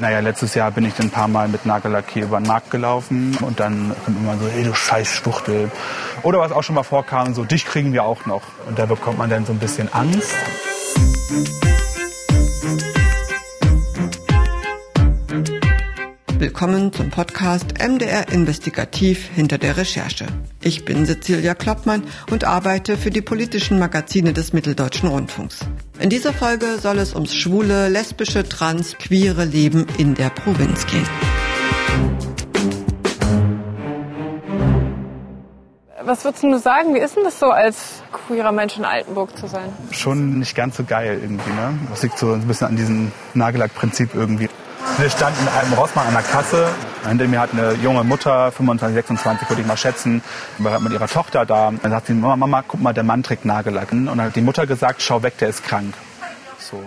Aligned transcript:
Naja, 0.00 0.18
letztes 0.18 0.56
Jahr 0.56 0.72
bin 0.72 0.84
ich 0.84 0.94
dann 0.94 1.06
ein 1.06 1.10
paar 1.10 1.28
Mal 1.28 1.46
mit 1.46 1.66
Nagellack 1.66 2.10
hier 2.10 2.24
über 2.24 2.40
den 2.40 2.48
Markt 2.48 2.72
gelaufen 2.72 3.38
und 3.42 3.60
dann 3.60 3.94
kommt 4.04 4.18
immer 4.18 4.36
so, 4.38 4.48
ey 4.48 4.64
du 4.64 4.74
scheiß 4.74 5.08
Schwuchtel. 5.08 5.70
Oder 6.24 6.40
was 6.40 6.50
auch 6.50 6.64
schon 6.64 6.74
mal 6.74 6.82
vorkam, 6.82 7.32
so 7.32 7.44
dich 7.44 7.64
kriegen 7.64 7.92
wir 7.92 8.02
auch 8.02 8.26
noch. 8.26 8.42
Und 8.66 8.76
da 8.76 8.86
bekommt 8.86 9.18
man 9.18 9.30
dann 9.30 9.46
so 9.46 9.52
ein 9.52 9.60
bisschen 9.60 9.88
Angst. 9.92 10.34
Willkommen 16.38 16.92
zum 16.92 17.10
Podcast 17.10 17.78
MDR 17.78 18.32
Investigativ 18.32 19.28
hinter 19.32 19.58
der 19.58 19.76
Recherche. 19.76 20.26
Ich 20.60 20.84
bin 20.84 21.06
Cecilia 21.06 21.54
Kloppmann 21.54 22.02
und 22.32 22.42
arbeite 22.42 22.96
für 22.96 23.10
die 23.10 23.22
politischen 23.22 23.78
Magazine 23.78 24.32
des 24.32 24.52
Mitteldeutschen 24.52 25.08
Rundfunks. 25.08 25.60
In 26.04 26.10
dieser 26.10 26.34
Folge 26.34 26.78
soll 26.78 26.98
es 26.98 27.14
ums 27.14 27.34
schwule, 27.34 27.88
lesbische, 27.88 28.46
trans, 28.46 28.98
queere 28.98 29.46
Leben 29.46 29.86
in 29.96 30.14
der 30.14 30.28
Provinz 30.28 30.86
gehen. 30.86 31.08
Was 36.02 36.22
würdest 36.26 36.42
du 36.42 36.58
sagen, 36.58 36.94
wie 36.94 36.98
ist 36.98 37.16
denn 37.16 37.24
das 37.24 37.40
so, 37.40 37.46
als 37.46 38.02
queerer 38.12 38.52
Mensch 38.52 38.76
in 38.76 38.84
Altenburg 38.84 39.34
zu 39.38 39.46
sein? 39.46 39.72
Schon 39.92 40.40
nicht 40.40 40.54
ganz 40.54 40.76
so 40.76 40.84
geil 40.84 41.20
irgendwie, 41.22 41.52
ne? 41.52 41.72
Das 41.88 42.02
liegt 42.02 42.18
so 42.18 42.34
ein 42.34 42.46
bisschen 42.46 42.66
an 42.66 42.76
diesem 42.76 43.10
Nagellack-Prinzip 43.32 44.14
irgendwie. 44.14 44.50
Wir 44.98 45.08
standen 45.08 45.40
in 45.40 45.48
einem 45.48 45.72
Rossmann 45.72 46.08
an 46.08 46.12
der 46.12 46.22
Kasse. 46.22 46.68
Hinter 47.06 47.28
mir 47.28 47.40
hat 47.40 47.52
eine 47.52 47.74
junge 47.74 48.02
Mutter, 48.02 48.50
25, 48.50 48.94
26 48.94 49.48
würde 49.48 49.62
ich 49.62 49.68
mal 49.68 49.76
schätzen, 49.76 50.22
war 50.58 50.80
mit 50.80 50.92
ihrer 50.92 51.06
Tochter 51.06 51.44
da. 51.44 51.70
Dann 51.70 51.90
sagt 51.90 52.06
sie, 52.06 52.14
Mama, 52.14 52.36
Mama, 52.36 52.64
guck 52.66 52.80
mal, 52.80 52.94
der 52.94 53.04
Mann 53.04 53.22
trägt 53.22 53.44
Nagellack. 53.44 53.92
Und 53.92 54.06
dann 54.06 54.20
hat 54.22 54.36
die 54.36 54.40
Mutter 54.40 54.66
gesagt, 54.66 55.02
schau 55.02 55.22
weg, 55.22 55.36
der 55.38 55.48
ist 55.50 55.64
krank. 55.64 55.94
So. 56.58 56.82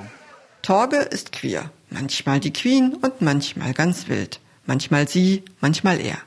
Torge 0.63 0.97
ist 0.97 1.31
queer. 1.31 1.69
Manchmal 1.89 2.39
die 2.39 2.51
Queen 2.51 2.97
und 3.01 3.21
manchmal 3.21 3.73
ganz 3.73 4.07
wild. 4.07 4.41
Manchmal 4.65 5.07
sie, 5.07 5.45
manchmal 5.61 5.99
er. 5.99 6.17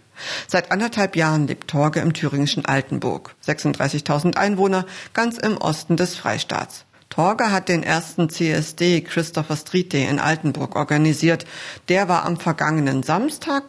Seit 0.47 0.71
anderthalb 0.71 1.17
Jahren 1.17 1.47
lebt 1.47 1.69
Torge 1.69 2.01
im 2.01 2.13
thüringischen 2.13 2.65
Altenburg. 2.65 3.35
36.000 3.47 4.37
Einwohner, 4.37 4.87
ganz 5.13 5.37
im 5.39 5.57
Osten 5.57 5.97
des 5.97 6.17
Freistaats. 6.17 6.85
Torge 7.11 7.51
hat 7.51 7.69
den 7.69 7.83
ersten 7.83 8.31
CSD 8.31 9.01
Christopher 9.01 9.57
Street 9.57 9.93
Day 9.93 10.07
in 10.09 10.21
Altenburg 10.21 10.77
organisiert. 10.77 11.45
Der 11.89 12.09
war 12.09 12.25
am 12.25 12.37
vergangenen 12.37 13.03
Samstag 13.03 13.65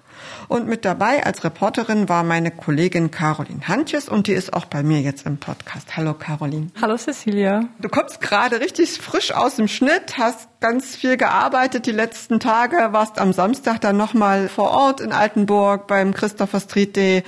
und 0.48 0.68
mit 0.68 0.86
dabei 0.86 1.26
als 1.26 1.44
Reporterin 1.44 2.08
war 2.08 2.24
meine 2.24 2.52
Kollegin 2.52 3.10
Caroline 3.10 3.68
Hantjes 3.68 4.08
und 4.08 4.28
die 4.28 4.34
ist 4.34 4.54
auch 4.54 4.66
bei 4.66 4.84
mir 4.84 5.02
jetzt 5.02 5.26
im 5.26 5.38
Podcast. 5.38 5.98
Hallo 5.98 6.14
Caroline. 6.14 6.68
Hallo 6.80 6.96
Cecilia. 6.98 7.66
Du 7.80 7.90
kommst 7.90 8.22
gerade 8.22 8.60
richtig 8.60 9.02
frisch 9.02 9.32
aus 9.34 9.56
dem 9.56 9.68
Schnitt, 9.68 10.20
hast 10.20 10.48
ganz 10.60 10.96
viel 10.96 11.18
gearbeitet 11.18 11.88
die 11.88 11.92
letzten 11.92 12.40
Tage, 12.40 12.90
warst 12.92 13.18
am 13.18 13.34
Samstag 13.34 13.82
dann 13.82 13.98
nochmal 13.98 14.50
vor 14.50 14.70
Ort 14.70 15.02
in 15.02 15.12
Altenburg 15.12 15.88
beim 15.88 16.14
Christopher 16.14 16.60
Street 16.60 16.96
Day. 16.96 17.24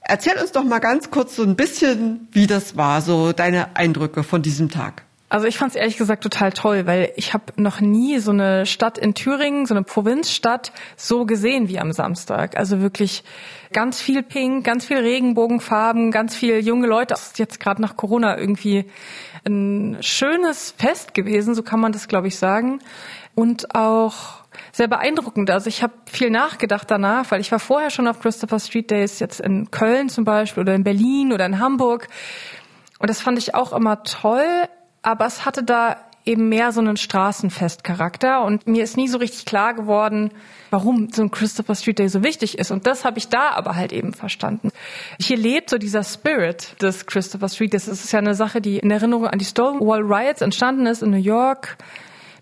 Erzähl 0.00 0.38
uns 0.40 0.52
doch 0.52 0.64
mal 0.64 0.78
ganz 0.78 1.10
kurz 1.10 1.36
so 1.36 1.42
ein 1.42 1.56
bisschen, 1.56 2.28
wie 2.32 2.46
das 2.46 2.78
war, 2.78 3.02
so 3.02 3.32
deine 3.32 3.76
Eindrücke 3.76 4.22
von 4.22 4.40
diesem 4.40 4.70
Tag. 4.70 5.05
Also 5.28 5.48
ich 5.48 5.58
fand 5.58 5.70
es 5.70 5.76
ehrlich 5.76 5.96
gesagt 5.96 6.22
total 6.22 6.52
toll, 6.52 6.86
weil 6.86 7.12
ich 7.16 7.34
habe 7.34 7.44
noch 7.56 7.80
nie 7.80 8.20
so 8.20 8.30
eine 8.30 8.64
Stadt 8.64 8.96
in 8.96 9.14
Thüringen, 9.14 9.66
so 9.66 9.74
eine 9.74 9.82
Provinzstadt 9.82 10.70
so 10.96 11.26
gesehen 11.26 11.68
wie 11.68 11.80
am 11.80 11.92
Samstag. 11.92 12.56
Also 12.56 12.80
wirklich 12.80 13.24
ganz 13.72 14.00
viel 14.00 14.22
Pink, 14.22 14.64
ganz 14.64 14.84
viel 14.84 14.98
Regenbogenfarben, 14.98 16.12
ganz 16.12 16.36
viel 16.36 16.60
junge 16.60 16.86
Leute. 16.86 17.08
Das 17.08 17.26
ist 17.26 17.38
jetzt 17.40 17.58
gerade 17.58 17.82
nach 17.82 17.96
Corona 17.96 18.38
irgendwie 18.38 18.84
ein 19.44 19.96
schönes 20.00 20.74
Fest 20.78 21.12
gewesen, 21.12 21.56
so 21.56 21.64
kann 21.64 21.80
man 21.80 21.90
das 21.90 22.06
glaube 22.06 22.28
ich 22.28 22.38
sagen. 22.38 22.78
Und 23.34 23.74
auch 23.74 24.44
sehr 24.70 24.86
beeindruckend. 24.86 25.50
Also 25.50 25.68
ich 25.68 25.82
habe 25.82 25.92
viel 26.06 26.30
nachgedacht 26.30 26.88
danach, 26.88 27.32
weil 27.32 27.40
ich 27.40 27.50
war 27.50 27.58
vorher 27.58 27.90
schon 27.90 28.06
auf 28.06 28.20
Christopher 28.20 28.60
Street 28.60 28.92
Days, 28.92 29.18
jetzt 29.18 29.40
in 29.40 29.72
Köln 29.72 30.08
zum 30.08 30.24
Beispiel 30.24 30.62
oder 30.62 30.74
in 30.74 30.84
Berlin 30.84 31.32
oder 31.32 31.46
in 31.46 31.58
Hamburg. 31.58 32.06
Und 33.00 33.10
das 33.10 33.20
fand 33.20 33.38
ich 33.38 33.56
auch 33.56 33.72
immer 33.72 34.04
toll 34.04 34.68
aber 35.06 35.24
es 35.24 35.44
hatte 35.44 35.62
da 35.62 35.98
eben 36.24 36.48
mehr 36.48 36.72
so 36.72 36.80
einen 36.80 36.96
Straßenfestcharakter 36.96 38.42
und 38.42 38.66
mir 38.66 38.82
ist 38.82 38.96
nie 38.96 39.06
so 39.06 39.18
richtig 39.18 39.44
klar 39.44 39.72
geworden, 39.72 40.32
warum 40.70 41.10
so 41.12 41.22
ein 41.22 41.30
Christopher 41.30 41.76
Street 41.76 42.00
Day 42.00 42.08
so 42.08 42.24
wichtig 42.24 42.58
ist. 42.58 42.72
Und 42.72 42.88
das 42.88 43.04
habe 43.04 43.18
ich 43.18 43.28
da 43.28 43.50
aber 43.50 43.76
halt 43.76 43.92
eben 43.92 44.12
verstanden. 44.12 44.72
Hier 45.20 45.36
lebt 45.36 45.70
so 45.70 45.78
dieser 45.78 46.02
Spirit 46.02 46.74
des 46.82 47.06
Christopher 47.06 47.48
Street 47.48 47.72
Days. 47.72 47.86
Das 47.86 48.02
ist 48.02 48.10
ja 48.10 48.18
eine 48.18 48.34
Sache, 48.34 48.60
die 48.60 48.78
in 48.78 48.90
Erinnerung 48.90 49.28
an 49.28 49.38
die 49.38 49.44
Stonewall 49.44 50.02
Riots 50.02 50.40
entstanden 50.40 50.86
ist 50.86 51.04
in 51.04 51.10
New 51.10 51.16
York 51.18 51.76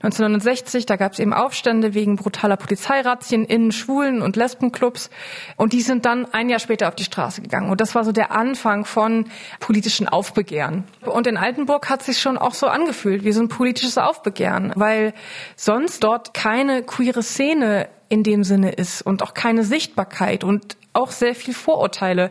1969, 0.04 0.84
da 0.84 0.96
gab 0.96 1.12
es 1.12 1.18
eben 1.18 1.32
Aufstände 1.32 1.94
wegen 1.94 2.16
brutaler 2.16 2.56
Polizeirazzien 2.56 3.44
in 3.44 3.72
Schwulen- 3.72 4.20
und 4.20 4.36
Lesbenclubs. 4.36 5.08
Und 5.56 5.72
die 5.72 5.80
sind 5.80 6.04
dann 6.04 6.26
ein 6.32 6.50
Jahr 6.50 6.58
später 6.58 6.88
auf 6.88 6.94
die 6.94 7.04
Straße 7.04 7.40
gegangen. 7.40 7.70
Und 7.70 7.80
das 7.80 7.94
war 7.94 8.04
so 8.04 8.12
der 8.12 8.30
Anfang 8.30 8.84
von 8.84 9.26
politischen 9.60 10.06
Aufbegehren. 10.06 10.84
Und 11.06 11.26
in 11.26 11.38
Altenburg 11.38 11.88
hat 11.88 12.02
sich 12.02 12.20
schon 12.20 12.36
auch 12.36 12.52
so 12.52 12.66
angefühlt 12.66 13.24
wie 13.24 13.32
so 13.32 13.40
ein 13.40 13.48
politisches 13.48 13.96
Aufbegehren, 13.96 14.72
weil 14.76 15.14
sonst 15.56 16.04
dort 16.04 16.34
keine 16.34 16.82
queere 16.82 17.22
Szene 17.22 17.88
in 18.10 18.22
dem 18.22 18.44
Sinne 18.44 18.72
ist 18.72 19.02
und 19.02 19.22
auch 19.22 19.32
keine 19.32 19.64
Sichtbarkeit 19.64 20.44
und 20.44 20.76
auch 20.92 21.10
sehr 21.10 21.34
viel 21.34 21.54
Vorurteile 21.54 22.30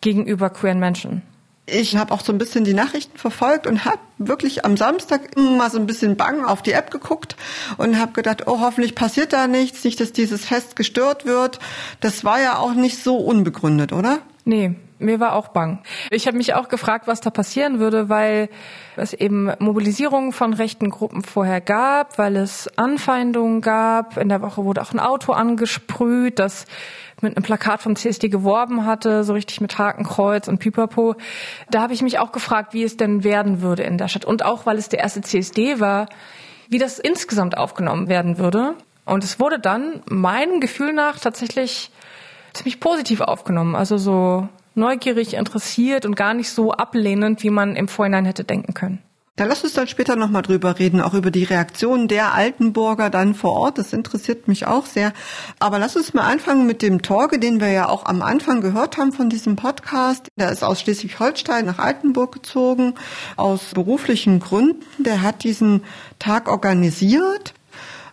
gegenüber 0.00 0.50
queeren 0.50 0.80
Menschen. 0.80 1.22
Ich 1.68 1.96
habe 1.96 2.14
auch 2.14 2.20
so 2.20 2.32
ein 2.32 2.38
bisschen 2.38 2.62
die 2.62 2.74
Nachrichten 2.74 3.18
verfolgt 3.18 3.66
und 3.66 3.84
habe 3.84 3.98
wirklich 4.18 4.64
am 4.64 4.76
Samstag 4.76 5.36
mal 5.36 5.68
so 5.68 5.78
ein 5.78 5.86
bisschen 5.86 6.16
bang 6.16 6.44
auf 6.44 6.62
die 6.62 6.70
App 6.70 6.92
geguckt 6.92 7.34
und 7.76 7.98
habe 7.98 8.12
gedacht, 8.12 8.46
oh, 8.46 8.60
hoffentlich 8.60 8.94
passiert 8.94 9.32
da 9.32 9.48
nichts, 9.48 9.82
nicht, 9.82 9.98
dass 10.00 10.12
dieses 10.12 10.44
Fest 10.44 10.76
gestört 10.76 11.26
wird. 11.26 11.58
Das 12.00 12.24
war 12.24 12.40
ja 12.40 12.58
auch 12.58 12.74
nicht 12.74 13.02
so 13.02 13.16
unbegründet, 13.16 13.92
oder? 13.92 14.20
Nee, 14.48 14.76
mir 15.00 15.18
war 15.18 15.34
auch 15.34 15.48
bang. 15.48 15.80
Ich 16.12 16.28
habe 16.28 16.36
mich 16.36 16.54
auch 16.54 16.68
gefragt, 16.68 17.08
was 17.08 17.20
da 17.20 17.30
passieren 17.30 17.80
würde, 17.80 18.08
weil 18.08 18.48
es 18.94 19.12
eben 19.12 19.50
Mobilisierungen 19.58 20.30
von 20.30 20.54
rechten 20.54 20.88
Gruppen 20.88 21.24
vorher 21.24 21.60
gab, 21.60 22.16
weil 22.16 22.36
es 22.36 22.70
Anfeindungen 22.78 23.60
gab. 23.60 24.16
In 24.16 24.28
der 24.28 24.42
Woche 24.42 24.64
wurde 24.64 24.82
auch 24.82 24.92
ein 24.92 25.00
Auto 25.00 25.32
angesprüht, 25.32 26.38
das 26.38 26.66
mit 27.20 27.36
einem 27.36 27.42
Plakat 27.42 27.82
vom 27.82 27.96
CSD 27.96 28.28
geworben 28.28 28.86
hatte, 28.86 29.24
so 29.24 29.32
richtig 29.32 29.60
mit 29.60 29.76
Hakenkreuz 29.78 30.46
und 30.46 30.58
Pipapo. 30.58 31.16
Da 31.68 31.82
habe 31.82 31.92
ich 31.92 32.02
mich 32.02 32.20
auch 32.20 32.30
gefragt, 32.30 32.72
wie 32.72 32.84
es 32.84 32.96
denn 32.96 33.24
werden 33.24 33.62
würde 33.62 33.82
in 33.82 33.98
der 33.98 34.06
Stadt. 34.06 34.24
Und 34.24 34.44
auch, 34.44 34.64
weil 34.64 34.78
es 34.78 34.88
der 34.88 35.00
erste 35.00 35.22
CSD 35.22 35.80
war, 35.80 36.06
wie 36.68 36.78
das 36.78 37.00
insgesamt 37.00 37.58
aufgenommen 37.58 38.06
werden 38.06 38.38
würde. 38.38 38.74
Und 39.06 39.24
es 39.24 39.40
wurde 39.40 39.58
dann 39.58 40.02
meinem 40.08 40.60
Gefühl 40.60 40.92
nach 40.92 41.18
tatsächlich 41.18 41.90
ziemlich 42.56 42.80
positiv 42.80 43.20
aufgenommen. 43.20 43.74
Also 43.74 43.98
so 43.98 44.48
neugierig, 44.74 45.34
interessiert 45.34 46.04
und 46.04 46.16
gar 46.16 46.34
nicht 46.34 46.50
so 46.50 46.72
ablehnend, 46.72 47.42
wie 47.42 47.50
man 47.50 47.76
im 47.76 47.88
Vorhinein 47.88 48.24
hätte 48.24 48.44
denken 48.44 48.74
können. 48.74 49.02
Da 49.36 49.44
lass 49.44 49.62
uns 49.62 49.74
dann 49.74 49.86
später 49.86 50.16
nochmal 50.16 50.40
drüber 50.40 50.78
reden, 50.78 51.02
auch 51.02 51.12
über 51.12 51.30
die 51.30 51.44
Reaktionen 51.44 52.08
der 52.08 52.32
Altenburger 52.32 53.10
dann 53.10 53.34
vor 53.34 53.52
Ort. 53.52 53.76
Das 53.76 53.92
interessiert 53.92 54.48
mich 54.48 54.66
auch 54.66 54.86
sehr. 54.86 55.12
Aber 55.58 55.78
lass 55.78 55.94
uns 55.94 56.14
mal 56.14 56.22
anfangen 56.22 56.66
mit 56.66 56.80
dem 56.80 57.02
Torge, 57.02 57.38
den 57.38 57.60
wir 57.60 57.68
ja 57.70 57.86
auch 57.90 58.06
am 58.06 58.22
Anfang 58.22 58.62
gehört 58.62 58.96
haben 58.96 59.12
von 59.12 59.28
diesem 59.28 59.54
Podcast. 59.56 60.28
Der 60.36 60.50
ist 60.50 60.64
aus 60.64 60.80
Schleswig-Holstein 60.80 61.66
nach 61.66 61.78
Altenburg 61.78 62.32
gezogen, 62.32 62.94
aus 63.36 63.72
beruflichen 63.74 64.40
Gründen. 64.40 64.82
Der 65.04 65.20
hat 65.20 65.44
diesen 65.44 65.84
Tag 66.18 66.48
organisiert. 66.48 67.52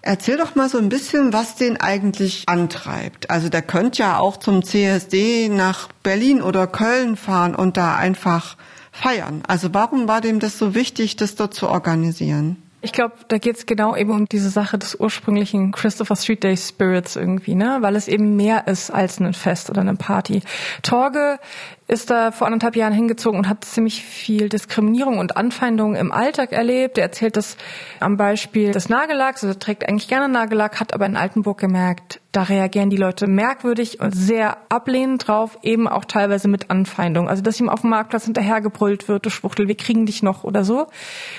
Erzähl 0.06 0.36
doch 0.36 0.54
mal 0.56 0.68
so 0.68 0.80
ein 0.80 0.90
bisschen, 0.90 1.32
was 1.32 1.56
den 1.56 1.80
eigentlich 1.80 2.44
antreibt. 2.48 3.30
Also 3.30 3.48
der 3.48 3.62
könnte 3.62 4.00
ja 4.00 4.20
auch 4.20 4.36
zum 4.36 4.62
CSD 4.62 5.48
nach 5.48 5.88
Berlin 6.04 6.42
oder 6.42 6.68
Köln 6.68 7.16
fahren 7.16 7.56
und 7.56 7.78
da 7.78 7.96
einfach 7.96 8.58
feiern. 8.92 9.44
Also 9.48 9.74
warum 9.74 10.10
war 10.10 10.20
dem 10.20 10.42
das 10.42 10.58
so 10.58 10.76
wichtig, 10.76 11.16
das 11.16 11.36
dort 11.36 11.54
zu 11.54 11.70
organisieren? 11.70 12.63
Ich 12.86 12.92
glaube, 12.92 13.16
da 13.30 13.38
geht 13.38 13.56
es 13.56 13.66
genau 13.66 13.96
eben 13.96 14.12
um 14.12 14.26
diese 14.28 14.50
Sache 14.50 14.78
des 14.78 15.00
ursprünglichen 15.00 15.72
Christopher 15.72 16.18
Street 16.18 16.44
Day 16.44 16.58
Spirits 16.58 17.16
irgendwie, 17.16 17.56
ne? 17.56 17.78
Weil 17.80 17.96
es 17.96 18.10
eben 18.10 18.36
mehr 18.36 18.68
ist 18.68 18.92
als 18.92 19.22
ein 19.22 19.34
Fest 19.34 19.70
oder 19.70 19.80
eine 19.80 19.96
Party. 19.96 20.42
Torge 20.82 21.40
ist 21.88 22.10
da 22.10 22.32
vor 22.32 22.46
anderthalb 22.46 22.76
Jahren 22.76 22.92
hingezogen 22.92 23.40
und 23.40 23.48
hat 23.48 23.64
ziemlich 23.64 24.04
viel 24.04 24.50
Diskriminierung 24.50 25.20
und 25.20 25.38
Anfeindungen 25.38 25.96
im 25.96 26.12
Alltag 26.12 26.52
erlebt. 26.52 26.98
Er 26.98 27.06
erzählt 27.06 27.38
das 27.38 27.56
am 28.02 28.18
Beispiel 28.18 28.74
des 28.74 28.90
Nagellacks. 28.90 29.46
Also 29.46 29.56
er 29.56 29.60
trägt 29.60 29.88
eigentlich 29.88 30.10
gerne 30.10 30.28
Nagellack, 30.28 30.82
hat 30.82 30.94
aber 30.94 31.06
in 31.06 31.16
Altenburg 31.16 31.60
gemerkt, 31.60 32.20
da 32.34 32.42
reagieren 32.44 32.90
die 32.90 32.98
Leute 32.98 33.28
merkwürdig 33.28 34.00
und 34.02 34.14
sehr 34.14 34.58
ablehnend 34.68 35.28
drauf, 35.28 35.60
eben 35.62 35.88
auch 35.88 36.04
teilweise 36.04 36.48
mit 36.48 36.72
Anfeindung. 36.72 37.30
Also 37.30 37.44
dass 37.44 37.60
ihm 37.60 37.70
auf 37.70 37.82
dem 37.82 37.92
Marktplatz 37.92 38.26
hinterhergebrüllt 38.26 39.08
wird, 39.08 39.26
du 39.26 39.30
Schwuchtel, 39.30 39.68
wir 39.68 39.78
kriegen 39.78 40.08
dich 40.08 40.24
noch 40.24 40.44
oder 40.44 40.64
so. 40.64 40.88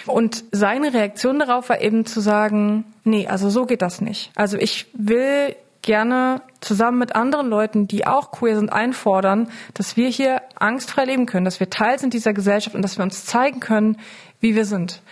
Und 0.06 0.44
seine 0.52 0.94
Reaktion 0.94 1.41
darauf 1.41 1.69
war 1.69 1.82
eben 1.82 2.06
zu 2.06 2.20
sagen, 2.20 2.85
nee, 3.02 3.26
also 3.26 3.50
so 3.50 3.67
geht 3.67 3.82
das 3.82 4.00
nicht. 4.00 4.31
Also 4.37 4.56
ich 4.56 4.87
will 4.94 5.56
gerne 5.82 6.41
zusammen 6.61 6.99
mit 6.99 7.17
anderen 7.17 7.49
Leuten, 7.49 7.88
die 7.88 8.06
auch 8.06 8.31
queer 8.31 8.56
sind, 8.56 8.73
einfordern, 8.73 9.49
dass 9.75 9.97
wir 9.97 10.08
hier 10.08 10.43
angstfrei 10.55 11.05
leben 11.06 11.26
können, 11.26 11.44
dass 11.44 11.58
wir 11.58 11.70
Teil 11.70 11.99
sind 11.99 12.14
dieser 12.14 12.32
Gesellschaft 12.32 12.76
und 12.76 12.82
dass 12.82 12.99
wir 12.99 13.02
uns 13.02 13.26
zeigen 13.26 13.58
können, 13.58 13.99
wie 14.38 14.55
wir 14.55 14.64
sind. 14.64 15.02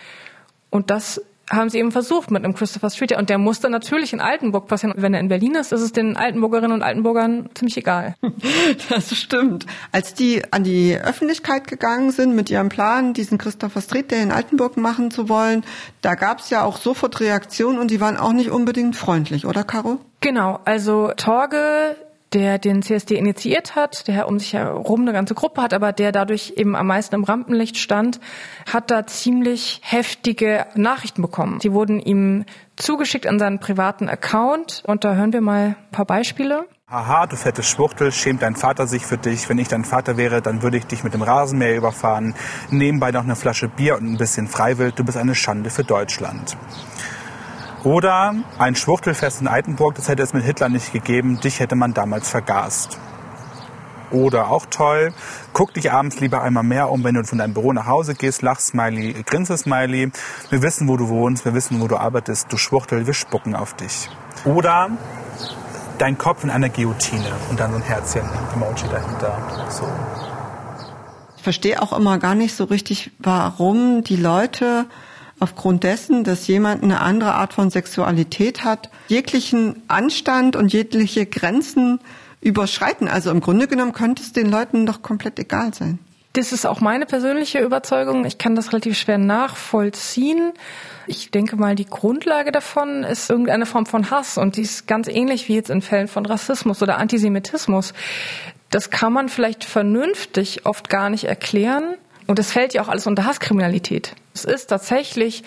Und 0.69 0.89
das 0.89 1.21
haben 1.49 1.69
sie 1.69 1.79
eben 1.79 1.91
versucht 1.91 2.31
mit 2.31 2.43
einem 2.43 2.55
Christopher 2.55 2.89
Street 2.89 3.17
und 3.17 3.29
der 3.29 3.37
musste 3.37 3.69
natürlich 3.69 4.13
in 4.13 4.21
Altenburg 4.21 4.67
passieren. 4.67 4.93
Wenn 4.97 5.13
er 5.13 5.19
in 5.19 5.27
Berlin 5.27 5.55
ist, 5.55 5.73
ist 5.73 5.81
es 5.81 5.91
den 5.91 6.15
Altenburgerinnen 6.15 6.71
und 6.71 6.81
Altenburgern 6.81 7.49
ziemlich 7.53 7.77
egal. 7.77 8.15
Das 8.89 9.15
stimmt. 9.15 9.65
Als 9.91 10.13
die 10.13 10.41
an 10.51 10.63
die 10.63 10.97
Öffentlichkeit 10.97 11.67
gegangen 11.67 12.11
sind 12.11 12.35
mit 12.35 12.49
ihrem 12.49 12.69
Plan, 12.69 13.13
diesen 13.13 13.37
Christopher 13.37 13.81
Street, 13.81 14.11
der 14.11 14.21
in 14.21 14.31
Altenburg 14.31 14.77
machen 14.77 15.11
zu 15.11 15.29
wollen, 15.29 15.63
da 16.01 16.15
gab 16.15 16.39
es 16.39 16.49
ja 16.49 16.63
auch 16.63 16.77
sofort 16.77 17.19
Reaktionen 17.19 17.79
und 17.79 17.91
die 17.91 17.99
waren 17.99 18.17
auch 18.17 18.33
nicht 18.33 18.51
unbedingt 18.51 18.95
freundlich, 18.95 19.45
oder 19.45 19.63
Caro? 19.63 19.99
Genau, 20.21 20.59
also 20.65 21.11
Torge 21.17 21.95
der 22.33 22.57
den 22.57 22.81
CSD 22.81 23.15
initiiert 23.15 23.75
hat, 23.75 24.07
der 24.07 24.27
um 24.27 24.39
sich 24.39 24.53
herum 24.53 25.01
eine 25.01 25.13
ganze 25.13 25.35
Gruppe 25.35 25.61
hat, 25.61 25.73
aber 25.73 25.91
der 25.91 26.11
dadurch 26.11 26.53
eben 26.57 26.75
am 26.75 26.87
meisten 26.87 27.15
im 27.15 27.23
Rampenlicht 27.23 27.77
stand, 27.77 28.19
hat 28.71 28.91
da 28.91 29.05
ziemlich 29.05 29.79
heftige 29.83 30.65
Nachrichten 30.75 31.21
bekommen. 31.21 31.59
Die 31.59 31.73
wurden 31.73 31.99
ihm 31.99 32.45
zugeschickt 32.75 33.27
an 33.27 33.39
seinen 33.39 33.59
privaten 33.59 34.09
Account 34.09 34.83
und 34.85 35.03
da 35.03 35.13
hören 35.13 35.33
wir 35.33 35.41
mal 35.41 35.67
ein 35.67 35.91
paar 35.91 36.05
Beispiele. 36.05 36.65
Haha, 36.89 37.25
du 37.25 37.35
fette 37.35 37.63
Schwuchtel, 37.63 38.11
schämt 38.11 38.43
dein 38.43 38.55
Vater 38.55 38.85
sich 38.85 39.05
für 39.05 39.17
dich. 39.17 39.49
Wenn 39.49 39.57
ich 39.57 39.67
dein 39.67 39.83
Vater 39.83 40.15
wäre, 40.15 40.41
dann 40.41 40.61
würde 40.61 40.77
ich 40.77 40.85
dich 40.85 41.03
mit 41.03 41.13
dem 41.13 41.23
Rasenmäher 41.23 41.75
überfahren. 41.75 42.35
Nebenbei 42.69 43.11
noch 43.11 43.23
eine 43.23 43.35
Flasche 43.35 43.67
Bier 43.67 43.97
und 43.97 44.05
ein 44.05 44.17
bisschen 44.17 44.47
Freiwild. 44.47 44.99
Du 44.99 45.03
bist 45.03 45.17
eine 45.17 45.33
Schande 45.33 45.71
für 45.71 45.83
Deutschland. 45.83 46.55
Oder 47.83 48.33
ein 48.59 48.75
Schwuchtelfest 48.75 49.41
in 49.41 49.47
Altenburg, 49.47 49.95
das 49.95 50.07
hätte 50.07 50.23
es 50.23 50.33
mit 50.33 50.43
Hitler 50.43 50.69
nicht 50.69 50.93
gegeben, 50.93 51.41
dich 51.41 51.59
hätte 51.59 51.75
man 51.75 51.93
damals 51.93 52.29
vergast. 52.29 52.97
Oder 54.09 54.49
auch 54.49 54.67
toll, 54.69 55.11
guck 55.53 55.73
dich 55.73 55.91
abends 55.91 56.19
lieber 56.19 56.43
einmal 56.43 56.63
mehr 56.63 56.91
um, 56.91 57.03
wenn 57.03 57.15
du 57.15 57.23
von 57.25 57.39
deinem 57.39 57.53
Büro 57.53 57.73
nach 57.73 57.87
Hause 57.87 58.13
gehst, 58.13 58.41
lach 58.41 58.59
Smiley, 58.59 59.23
grinse 59.23 59.57
Smiley. 59.57 60.11
Wir 60.49 60.61
wissen, 60.61 60.87
wo 60.87 60.97
du 60.97 61.09
wohnst, 61.09 61.45
wir 61.45 61.53
wissen, 61.53 61.81
wo 61.81 61.87
du 61.87 61.97
arbeitest, 61.97 62.53
du 62.53 62.57
Schwuchtel, 62.57 63.05
wir 63.05 63.13
spucken 63.13 63.55
auf 63.55 63.73
dich. 63.73 64.09
Oder 64.45 64.91
dein 65.97 66.17
Kopf 66.17 66.43
in 66.43 66.51
einer 66.51 66.69
Guillotine 66.69 67.31
und 67.49 67.59
dann 67.59 67.71
so 67.71 67.77
ein 67.77 67.83
Herzchen, 67.83 68.23
Emoji 68.53 68.87
dahinter. 68.89 69.37
So. 69.69 69.87
Ich 71.35 71.43
verstehe 71.43 71.81
auch 71.81 71.91
immer 71.91 72.19
gar 72.19 72.35
nicht 72.35 72.55
so 72.55 72.65
richtig, 72.65 73.11
warum 73.19 74.03
die 74.03 74.15
Leute 74.15 74.85
aufgrund 75.43 75.83
dessen, 75.83 76.23
dass 76.23 76.47
jemand 76.47 76.83
eine 76.83 77.01
andere 77.01 77.35
Art 77.35 77.53
von 77.53 77.69
Sexualität 77.69 78.63
hat, 78.63 78.89
jeglichen 79.07 79.83
Anstand 79.87 80.55
und 80.55 80.73
jegliche 80.73 81.25
Grenzen 81.25 81.99
überschreiten. 82.41 83.07
Also 83.07 83.29
im 83.29 83.41
Grunde 83.41 83.67
genommen 83.67 83.93
könnte 83.93 84.23
es 84.23 84.33
den 84.33 84.49
Leuten 84.49 84.85
doch 84.85 85.01
komplett 85.01 85.37
egal 85.37 85.73
sein. 85.73 85.99
Das 86.33 86.51
ist 86.51 86.65
auch 86.65 86.81
meine 86.81 87.05
persönliche 87.05 87.59
Überzeugung. 87.59 88.25
Ich 88.25 88.39
kann 88.39 88.55
das 88.55 88.71
relativ 88.71 88.97
schwer 88.97 89.19
nachvollziehen. 89.19 90.53
Ich 91.05 91.29
denke 91.29 91.57
mal, 91.57 91.75
die 91.75 91.85
Grundlage 91.85 92.51
davon 92.51 93.03
ist 93.03 93.29
irgendeine 93.29 93.67
Form 93.67 93.85
von 93.85 94.09
Hass 94.09 94.39
und 94.39 94.57
die 94.57 94.63
ist 94.63 94.87
ganz 94.87 95.07
ähnlich 95.07 95.47
wie 95.47 95.53
jetzt 95.53 95.69
in 95.69 95.83
Fällen 95.83 96.07
von 96.07 96.25
Rassismus 96.25 96.81
oder 96.81 96.97
Antisemitismus. 96.97 97.93
Das 98.71 98.89
kann 98.89 99.13
man 99.13 99.29
vielleicht 99.29 99.63
vernünftig 99.63 100.65
oft 100.65 100.89
gar 100.89 101.11
nicht 101.11 101.25
erklären. 101.25 101.83
Und 102.27 102.39
es 102.39 102.51
fällt 102.51 102.73
ja 102.73 102.81
auch 102.81 102.87
alles 102.87 103.07
unter 103.07 103.25
Hasskriminalität. 103.25 104.15
Es 104.33 104.45
ist 104.45 104.67
tatsächlich 104.67 105.43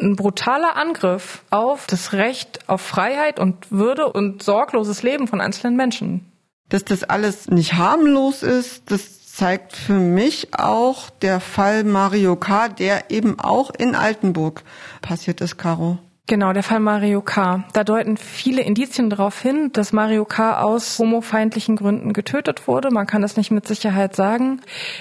ein 0.00 0.16
brutaler 0.16 0.76
Angriff 0.76 1.42
auf 1.50 1.86
das 1.86 2.12
Recht 2.12 2.68
auf 2.68 2.80
Freiheit 2.80 3.40
und 3.40 3.70
Würde 3.70 4.12
und 4.12 4.42
sorgloses 4.42 5.02
Leben 5.02 5.26
von 5.26 5.40
einzelnen 5.40 5.76
Menschen. 5.76 6.30
Dass 6.68 6.84
das 6.84 7.02
alles 7.04 7.48
nicht 7.48 7.74
harmlos 7.74 8.42
ist, 8.42 8.90
das 8.90 9.18
zeigt 9.26 9.74
für 9.74 9.94
mich 9.94 10.48
auch 10.52 11.10
der 11.10 11.40
Fall 11.40 11.84
Mario 11.84 12.36
K., 12.36 12.68
der 12.68 13.10
eben 13.10 13.38
auch 13.38 13.70
in 13.70 13.94
Altenburg 13.94 14.64
passiert 15.00 15.40
ist, 15.40 15.56
Caro. 15.56 15.98
Genau, 16.30 16.52
der 16.52 16.62
Fall 16.62 16.80
Mario 16.80 17.22
K. 17.22 17.64
Da 17.72 17.84
deuten 17.84 18.18
viele 18.18 18.60
Indizien 18.60 19.08
darauf 19.08 19.40
hin, 19.40 19.70
dass 19.72 19.94
Mario 19.94 20.26
K. 20.26 20.60
aus 20.60 20.98
homofeindlichen 20.98 21.74
Gründen 21.74 22.12
getötet 22.12 22.68
wurde. 22.68 22.90
Man 22.90 23.06
kann 23.06 23.22
das 23.22 23.38
nicht 23.38 23.50
mit 23.50 23.66
Sicherheit 23.66 24.14
sagen. 24.14 24.60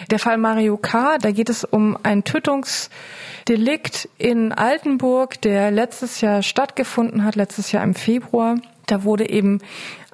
Der 0.10 0.20
Fall 0.20 0.38
Mario 0.38 0.78
K., 0.78 1.18
da 1.18 1.32
geht 1.32 1.50
es 1.50 1.66
um 1.66 1.98
ein 2.02 2.24
Tötungsdelikt 2.24 4.08
in 4.18 4.54
Altenburg, 4.54 5.42
der 5.42 5.70
letztes 5.70 6.22
Jahr 6.22 6.44
stattgefunden 6.44 7.26
hat, 7.26 7.36
letztes 7.36 7.74
Jahr 7.74 7.84
im 7.84 7.94
Februar. 7.94 8.56
Da 8.86 9.04
wurde 9.04 9.30
eben 9.30 9.60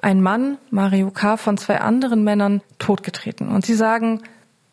ein 0.02 0.20
Mann, 0.20 0.58
Mario 0.70 1.12
K., 1.12 1.36
von 1.36 1.56
zwei 1.58 1.80
anderen 1.80 2.24
Männern 2.24 2.60
totgetreten. 2.80 3.46
Und 3.46 3.64
sie 3.64 3.74
sagen, 3.74 4.20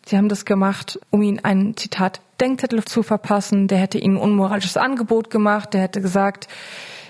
sie 0.06 0.18
haben 0.18 0.30
das 0.30 0.46
gemacht, 0.46 1.00
um 1.10 1.22
ihn 1.22 1.40
ein 1.44 1.76
Zitat 1.78 2.22
Denkzettel 2.40 2.84
zu 2.86 3.04
verpassen, 3.04 3.68
der 3.68 3.78
hätte 3.78 4.00
ihnen 4.00 4.18
ein 4.18 4.22
unmoralisches 4.22 4.78
Angebot 4.78 5.30
gemacht, 5.30 5.74
der 5.74 5.82
hätte 5.82 6.02
gesagt, 6.02 6.48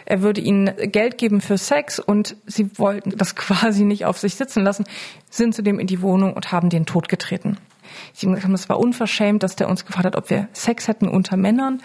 er 0.05 0.21
würde 0.21 0.41
ihnen 0.41 0.71
Geld 0.91 1.17
geben 1.17 1.39
für 1.39 1.57
Sex 1.57 1.99
und 1.99 2.35
sie 2.45 2.77
wollten 2.77 3.17
das 3.17 3.35
quasi 3.37 3.85
nicht 3.85 4.05
auf 4.05 4.17
sich 4.17 4.35
sitzen 4.35 4.63
lassen, 4.63 4.83
sind 5.29 5.55
zudem 5.55 5.79
in 5.79 5.87
die 5.87 6.01
Wohnung 6.01 6.33
und 6.33 6.51
haben 6.51 6.69
den 6.69 6.85
Tod 6.85 7.07
getreten. 7.07 7.57
Sie 8.13 8.27
haben 8.27 8.35
gesagt, 8.35 8.53
es 8.53 8.69
war 8.69 8.79
unverschämt, 8.79 9.43
dass 9.43 9.55
der 9.55 9.69
uns 9.69 9.85
gefragt 9.85 10.05
hat, 10.05 10.15
ob 10.15 10.29
wir 10.29 10.47
Sex 10.53 10.87
hätten 10.87 11.07
unter 11.07 11.37
Männern. 11.37 11.81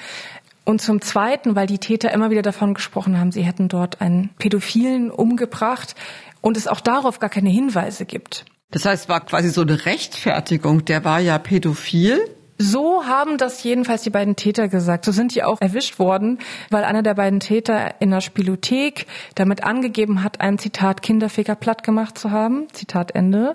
Und 0.64 0.80
zum 0.80 1.00
Zweiten, 1.00 1.54
weil 1.54 1.68
die 1.68 1.78
Täter 1.78 2.12
immer 2.12 2.30
wieder 2.30 2.42
davon 2.42 2.74
gesprochen 2.74 3.20
haben, 3.20 3.30
sie 3.30 3.42
hätten 3.42 3.68
dort 3.68 4.00
einen 4.00 4.30
Pädophilen 4.38 5.12
umgebracht 5.12 5.94
und 6.40 6.56
es 6.56 6.66
auch 6.66 6.80
darauf 6.80 7.20
gar 7.20 7.30
keine 7.30 7.50
Hinweise 7.50 8.04
gibt. 8.04 8.44
Das 8.70 8.84
heißt, 8.84 9.08
war 9.08 9.20
quasi 9.20 9.50
so 9.50 9.62
eine 9.62 9.86
Rechtfertigung. 9.86 10.84
Der 10.84 11.04
war 11.04 11.20
ja 11.20 11.38
pädophil 11.38 12.20
so 12.58 13.04
haben 13.04 13.36
das 13.36 13.62
jedenfalls 13.62 14.02
die 14.02 14.10
beiden 14.10 14.36
Täter 14.36 14.68
gesagt. 14.68 15.04
So 15.04 15.12
sind 15.12 15.34
die 15.34 15.42
auch 15.42 15.60
erwischt 15.60 15.98
worden, 15.98 16.38
weil 16.70 16.84
einer 16.84 17.02
der 17.02 17.14
beiden 17.14 17.40
Täter 17.40 18.00
in 18.00 18.10
der 18.10 18.20
Spielothek 18.22 19.06
damit 19.34 19.64
angegeben 19.64 20.22
hat, 20.22 20.40
ein 20.40 20.58
Zitat 20.58 21.02
Kinderficker 21.02 21.54
platt 21.54 21.82
gemacht 21.82 22.16
zu 22.16 22.30
haben. 22.30 22.66
Zitat 22.72 23.14
Ende. 23.14 23.54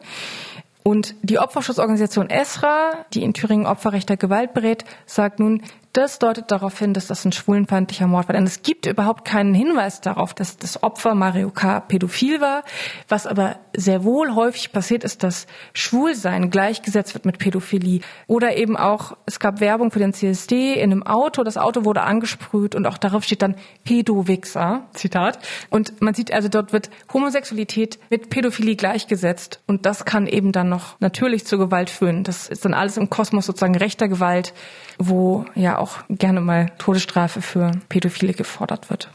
Und 0.84 1.16
die 1.22 1.40
Opferschutzorganisation 1.40 2.30
ESRA, 2.30 3.06
die 3.14 3.24
in 3.24 3.34
Thüringen 3.34 3.68
Opferrecht 3.68 4.10
der 4.10 4.18
Gewalt 4.18 4.54
berät, 4.54 4.86
sagt 5.06 5.40
nun, 5.40 5.62
das 5.94 6.20
deutet 6.20 6.52
darauf 6.52 6.80
hin, 6.80 6.94
dass 6.94 7.08
das 7.08 7.26
ein 7.26 7.34
schwulenfeindlicher 7.34 8.08
Mord 8.08 8.28
war. 8.28 8.34
Denn 8.34 8.46
es 8.46 8.62
gibt 8.62 8.86
überhaupt 8.86 9.26
keinen 9.26 9.54
Hinweis 9.54 10.00
darauf, 10.00 10.34
dass 10.34 10.58
das 10.58 10.84
Opfer 10.84 11.16
Mario 11.16 11.50
K. 11.50 11.82
pädophil 11.82 12.40
war. 12.40 12.64
Was 13.10 13.28
aber 13.28 13.58
sehr 13.76 14.04
wohl 14.04 14.34
häufig 14.34 14.72
passiert, 14.72 15.04
ist, 15.04 15.24
dass 15.24 15.48
Schwulsein 15.74 16.50
gleichgesetzt 16.50 17.14
wird 17.14 17.26
mit 17.26 17.40
Pädophilie. 17.40 18.02
Oder 18.28 18.56
eben 18.56 18.78
auch, 18.78 19.18
es 19.26 19.40
gab 19.40 19.60
Werbung 19.60 19.92
für 19.92 20.00
den 20.00 20.14
CSD 20.14 20.76
in 20.76 20.92
einem 20.92 21.04
Auto. 21.04 21.44
Das 21.44 21.58
Auto 21.58 21.84
wurde 21.84 22.04
angesprüht 22.04 22.74
und 22.74 22.86
auch 22.86 22.98
darauf 22.98 23.26
steht 23.26 23.42
dann 23.42 23.56
Pädowichser. 23.84 24.88
Zitat. 24.94 25.40
Und 25.70 26.02
man 26.02 26.14
sieht 26.14 26.32
also, 26.34 26.48
dort 26.48 26.72
wird 26.72 26.90
Homosexualität 27.14 28.00
mit 28.10 28.30
Pädophilie 28.30 28.78
gleichgesetzt. 28.78 29.62
Und 29.68 29.86
das 29.86 30.06
kann 30.06 30.26
eben 30.28 30.54
dann 30.54 30.70
noch 30.70 30.96
natürlich 31.02 31.46
zur 31.46 31.60
Gewalt 31.60 31.90
führen. 31.90 32.24
Das 32.24 32.48
ist 32.48 32.64
dann 32.64 32.74
alles 32.74 32.96
im 32.96 33.10
Kosmos 33.10 33.46
sozusagen 33.46 33.76
rechter 33.76 34.08
Gewalt, 34.08 34.54
wo 34.98 35.46
ja 35.56 35.81
auch 35.82 35.98
gerne 36.10 36.42
mal 36.42 36.72
Todesstrafe 36.78 37.42
für 37.42 37.72
Pädophile 37.90 38.34
gefordert 38.34 38.90
wird. 38.90 39.10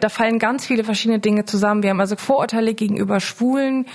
Da 0.00 0.08
fallen 0.08 0.38
ganz 0.38 0.66
viele 0.66 0.84
verschiedene 0.84 1.18
Dinge 1.18 1.44
zusammen. 1.44 1.82
Wir 1.82 1.90
haben 1.90 2.00
also 2.00 2.16
Vorurteile 2.16 2.74
gegenüber 2.74 3.20
Schwulen, 3.20 3.86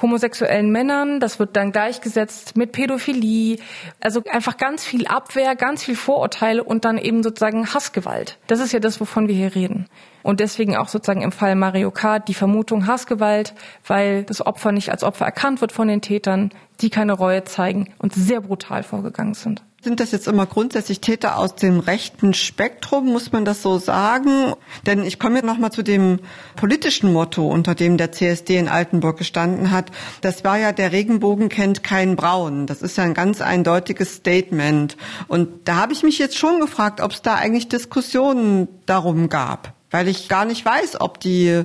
homosexuellen 0.00 0.70
Männern, 0.70 1.20
das 1.20 1.38
wird 1.38 1.56
dann 1.56 1.72
gleichgesetzt 1.72 2.56
mit 2.56 2.72
Pädophilie, 2.72 3.58
also 4.00 4.22
einfach 4.30 4.56
ganz 4.56 4.84
viel 4.84 5.06
Abwehr, 5.06 5.56
ganz 5.56 5.82
viel 5.82 5.96
Vorurteile 5.96 6.62
und 6.62 6.84
dann 6.84 6.98
eben 6.98 7.22
sozusagen 7.22 7.72
Hassgewalt. 7.74 8.38
Das 8.46 8.60
ist 8.60 8.72
ja 8.72 8.80
das, 8.80 9.00
wovon 9.00 9.28
wir 9.28 9.34
hier 9.34 9.54
reden. 9.54 9.86
Und 10.22 10.40
deswegen 10.40 10.76
auch 10.76 10.88
sozusagen 10.88 11.22
im 11.22 11.32
Fall 11.32 11.54
Mario 11.56 11.90
Kart 11.90 12.28
die 12.28 12.34
Vermutung 12.34 12.86
Hassgewalt, 12.86 13.54
weil 13.86 14.24
das 14.24 14.44
Opfer 14.44 14.72
nicht 14.72 14.90
als 14.90 15.02
Opfer 15.02 15.24
erkannt 15.24 15.60
wird 15.60 15.72
von 15.72 15.88
den 15.88 16.00
Tätern, 16.00 16.50
die 16.80 16.90
keine 16.90 17.14
Reue 17.14 17.44
zeigen 17.44 17.92
und 17.98 18.14
sehr 18.14 18.40
brutal 18.40 18.82
vorgegangen 18.82 19.34
sind. 19.34 19.62
Sind 19.80 20.00
das 20.00 20.10
jetzt 20.10 20.26
immer 20.26 20.44
grundsätzlich 20.44 21.00
Täter 21.00 21.38
aus 21.38 21.54
dem 21.54 21.78
rechten 21.78 22.34
Spektrum, 22.34 23.06
muss 23.12 23.30
man 23.30 23.44
das 23.44 23.62
so 23.62 23.78
sagen? 23.78 24.54
Denn 24.86 25.04
ich 25.04 25.20
komme 25.20 25.36
jetzt 25.36 25.44
nochmal 25.44 25.70
zu 25.70 25.84
dem 25.84 26.18
politischen 26.56 27.12
Motto, 27.12 27.46
unter 27.46 27.76
dem 27.76 27.96
der 27.96 28.10
CSD 28.10 28.56
in 28.56 28.66
Altenburg 28.66 29.18
gestanden 29.18 29.70
hat. 29.70 29.92
Das 30.20 30.42
war 30.42 30.58
ja, 30.58 30.72
der 30.72 30.90
Regenbogen 30.90 31.48
kennt 31.48 31.84
keinen 31.84 32.16
Braun. 32.16 32.66
Das 32.66 32.82
ist 32.82 32.98
ja 32.98 33.04
ein 33.04 33.14
ganz 33.14 33.40
eindeutiges 33.40 34.16
Statement. 34.16 34.96
Und 35.28 35.68
da 35.68 35.76
habe 35.76 35.92
ich 35.92 36.02
mich 36.02 36.18
jetzt 36.18 36.36
schon 36.36 36.58
gefragt, 36.58 37.00
ob 37.00 37.12
es 37.12 37.22
da 37.22 37.36
eigentlich 37.36 37.68
Diskussionen 37.68 38.66
darum 38.86 39.28
gab. 39.28 39.74
Weil 39.92 40.08
ich 40.08 40.28
gar 40.28 40.44
nicht 40.44 40.64
weiß, 40.64 41.00
ob 41.00 41.20
die 41.20 41.64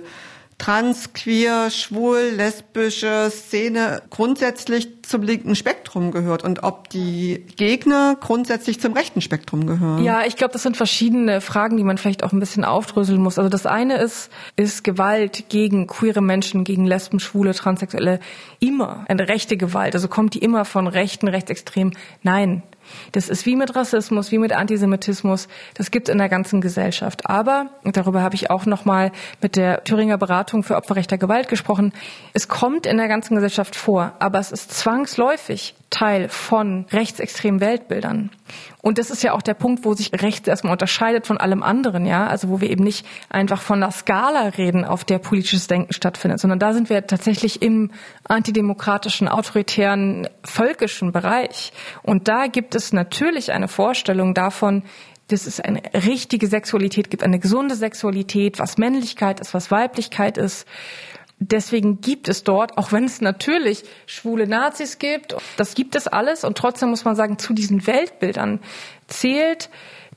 trans, 0.63 1.11
queer, 1.11 1.69
schwul, 1.69 2.31
lesbische 2.37 3.29
Szene 3.29 4.01
grundsätzlich 4.09 5.03
zum 5.03 5.21
linken 5.21 5.55
Spektrum 5.55 6.11
gehört 6.11 6.45
und 6.45 6.63
ob 6.63 6.89
die 6.89 7.45
Gegner 7.57 8.15
grundsätzlich 8.17 8.79
zum 8.79 8.93
rechten 8.93 9.19
Spektrum 9.19 9.67
gehören. 9.67 10.01
Ja, 10.01 10.25
ich 10.25 10.37
glaube, 10.37 10.53
das 10.53 10.63
sind 10.63 10.77
verschiedene 10.77 11.41
Fragen, 11.41 11.75
die 11.75 11.83
man 11.83 11.97
vielleicht 11.97 12.23
auch 12.23 12.31
ein 12.31 12.39
bisschen 12.39 12.63
aufdröseln 12.63 13.21
muss. 13.21 13.37
Also 13.37 13.49
das 13.49 13.65
eine 13.65 13.97
ist, 13.97 14.31
ist 14.55 14.85
Gewalt 14.85 15.49
gegen 15.49 15.85
queere 15.85 16.21
Menschen, 16.21 16.63
gegen 16.63 16.85
Lesben, 16.85 17.19
Schwule, 17.19 17.53
Transsexuelle 17.53 18.21
immer 18.59 19.03
eine 19.09 19.27
rechte 19.27 19.57
Gewalt? 19.57 19.95
Also 19.95 20.07
kommt 20.07 20.33
die 20.33 20.39
immer 20.39 20.63
von 20.63 20.87
Rechten, 20.87 21.27
Rechtsextremen? 21.27 21.93
Nein. 22.21 22.63
Das 23.11 23.29
ist 23.29 23.45
wie 23.45 23.55
mit 23.55 23.75
Rassismus, 23.75 24.31
wie 24.31 24.37
mit 24.37 24.53
Antisemitismus. 24.53 25.47
Das 25.75 25.91
gibt 25.91 26.09
es 26.09 26.13
in 26.13 26.17
der 26.17 26.29
ganzen 26.29 26.61
Gesellschaft. 26.61 27.29
Aber, 27.29 27.69
darüber 27.83 28.21
habe 28.21 28.35
ich 28.35 28.49
auch 28.49 28.65
nochmal 28.65 29.11
mit 29.41 29.55
der 29.55 29.83
Thüringer 29.83 30.17
Beratung 30.17 30.63
für 30.63 30.75
opferrechter 30.75 31.17
Gewalt 31.17 31.47
gesprochen, 31.47 31.93
es 32.33 32.47
kommt 32.47 32.85
in 32.85 32.97
der 32.97 33.07
ganzen 33.07 33.35
Gesellschaft 33.35 33.75
vor, 33.75 34.13
aber 34.19 34.39
es 34.39 34.51
ist 34.51 34.71
zwangsläufig 34.71 35.75
Teil 35.89 36.27
von 36.27 36.85
rechtsextremen 36.91 37.61
Weltbildern. 37.61 38.31
Und 38.83 38.97
das 38.97 39.09
ist 39.09 39.23
ja 39.23 39.31
auch 39.31 39.41
der 39.41 39.53
Punkt, 39.53 39.85
wo 39.85 39.93
sich 39.93 40.11
rechts 40.11 40.45
erstmal 40.45 40.73
unterscheidet 40.73 41.25
von 41.25 41.37
allem 41.37 41.63
anderen, 41.63 42.05
ja. 42.05 42.27
Also 42.27 42.49
wo 42.49 42.59
wir 42.59 42.69
eben 42.69 42.83
nicht 42.83 43.05
einfach 43.29 43.61
von 43.61 43.81
einer 43.81 43.93
Skala 43.93 44.49
reden, 44.49 44.83
auf 44.83 45.05
der 45.05 45.19
politisches 45.19 45.67
Denken 45.67 45.93
stattfindet, 45.93 46.41
sondern 46.41 46.59
da 46.59 46.73
sind 46.73 46.89
wir 46.89 47.07
tatsächlich 47.07 47.61
im 47.61 47.91
antidemokratischen, 48.25 49.29
autoritären, 49.29 50.27
völkischen 50.43 51.13
Bereich. 51.13 51.71
Und 52.01 52.27
da 52.27 52.47
gibt 52.47 52.75
es 52.75 52.91
natürlich 52.91 53.53
eine 53.53 53.69
Vorstellung 53.69 54.33
davon, 54.33 54.83
dass 55.29 55.47
es 55.47 55.61
eine 55.61 55.81
richtige 55.93 56.47
Sexualität 56.47 57.09
gibt, 57.09 57.23
eine 57.23 57.39
gesunde 57.39 57.75
Sexualität, 57.75 58.59
was 58.59 58.77
Männlichkeit 58.77 59.39
ist, 59.39 59.53
was 59.53 59.71
Weiblichkeit 59.71 60.37
ist 60.37 60.67
deswegen 61.51 62.01
gibt 62.01 62.27
es 62.29 62.43
dort, 62.43 62.77
auch 62.77 62.91
wenn 62.91 63.05
es 63.05 63.21
natürlich 63.21 63.83
schwule 64.05 64.47
Nazis 64.47 64.99
gibt, 64.99 65.35
das 65.57 65.75
gibt 65.75 65.95
es 65.95 66.07
alles 66.07 66.43
und 66.43 66.57
trotzdem 66.57 66.89
muss 66.89 67.05
man 67.05 67.15
sagen, 67.15 67.37
zu 67.37 67.53
diesen 67.53 67.85
Weltbildern 67.87 68.59
zählt, 69.07 69.69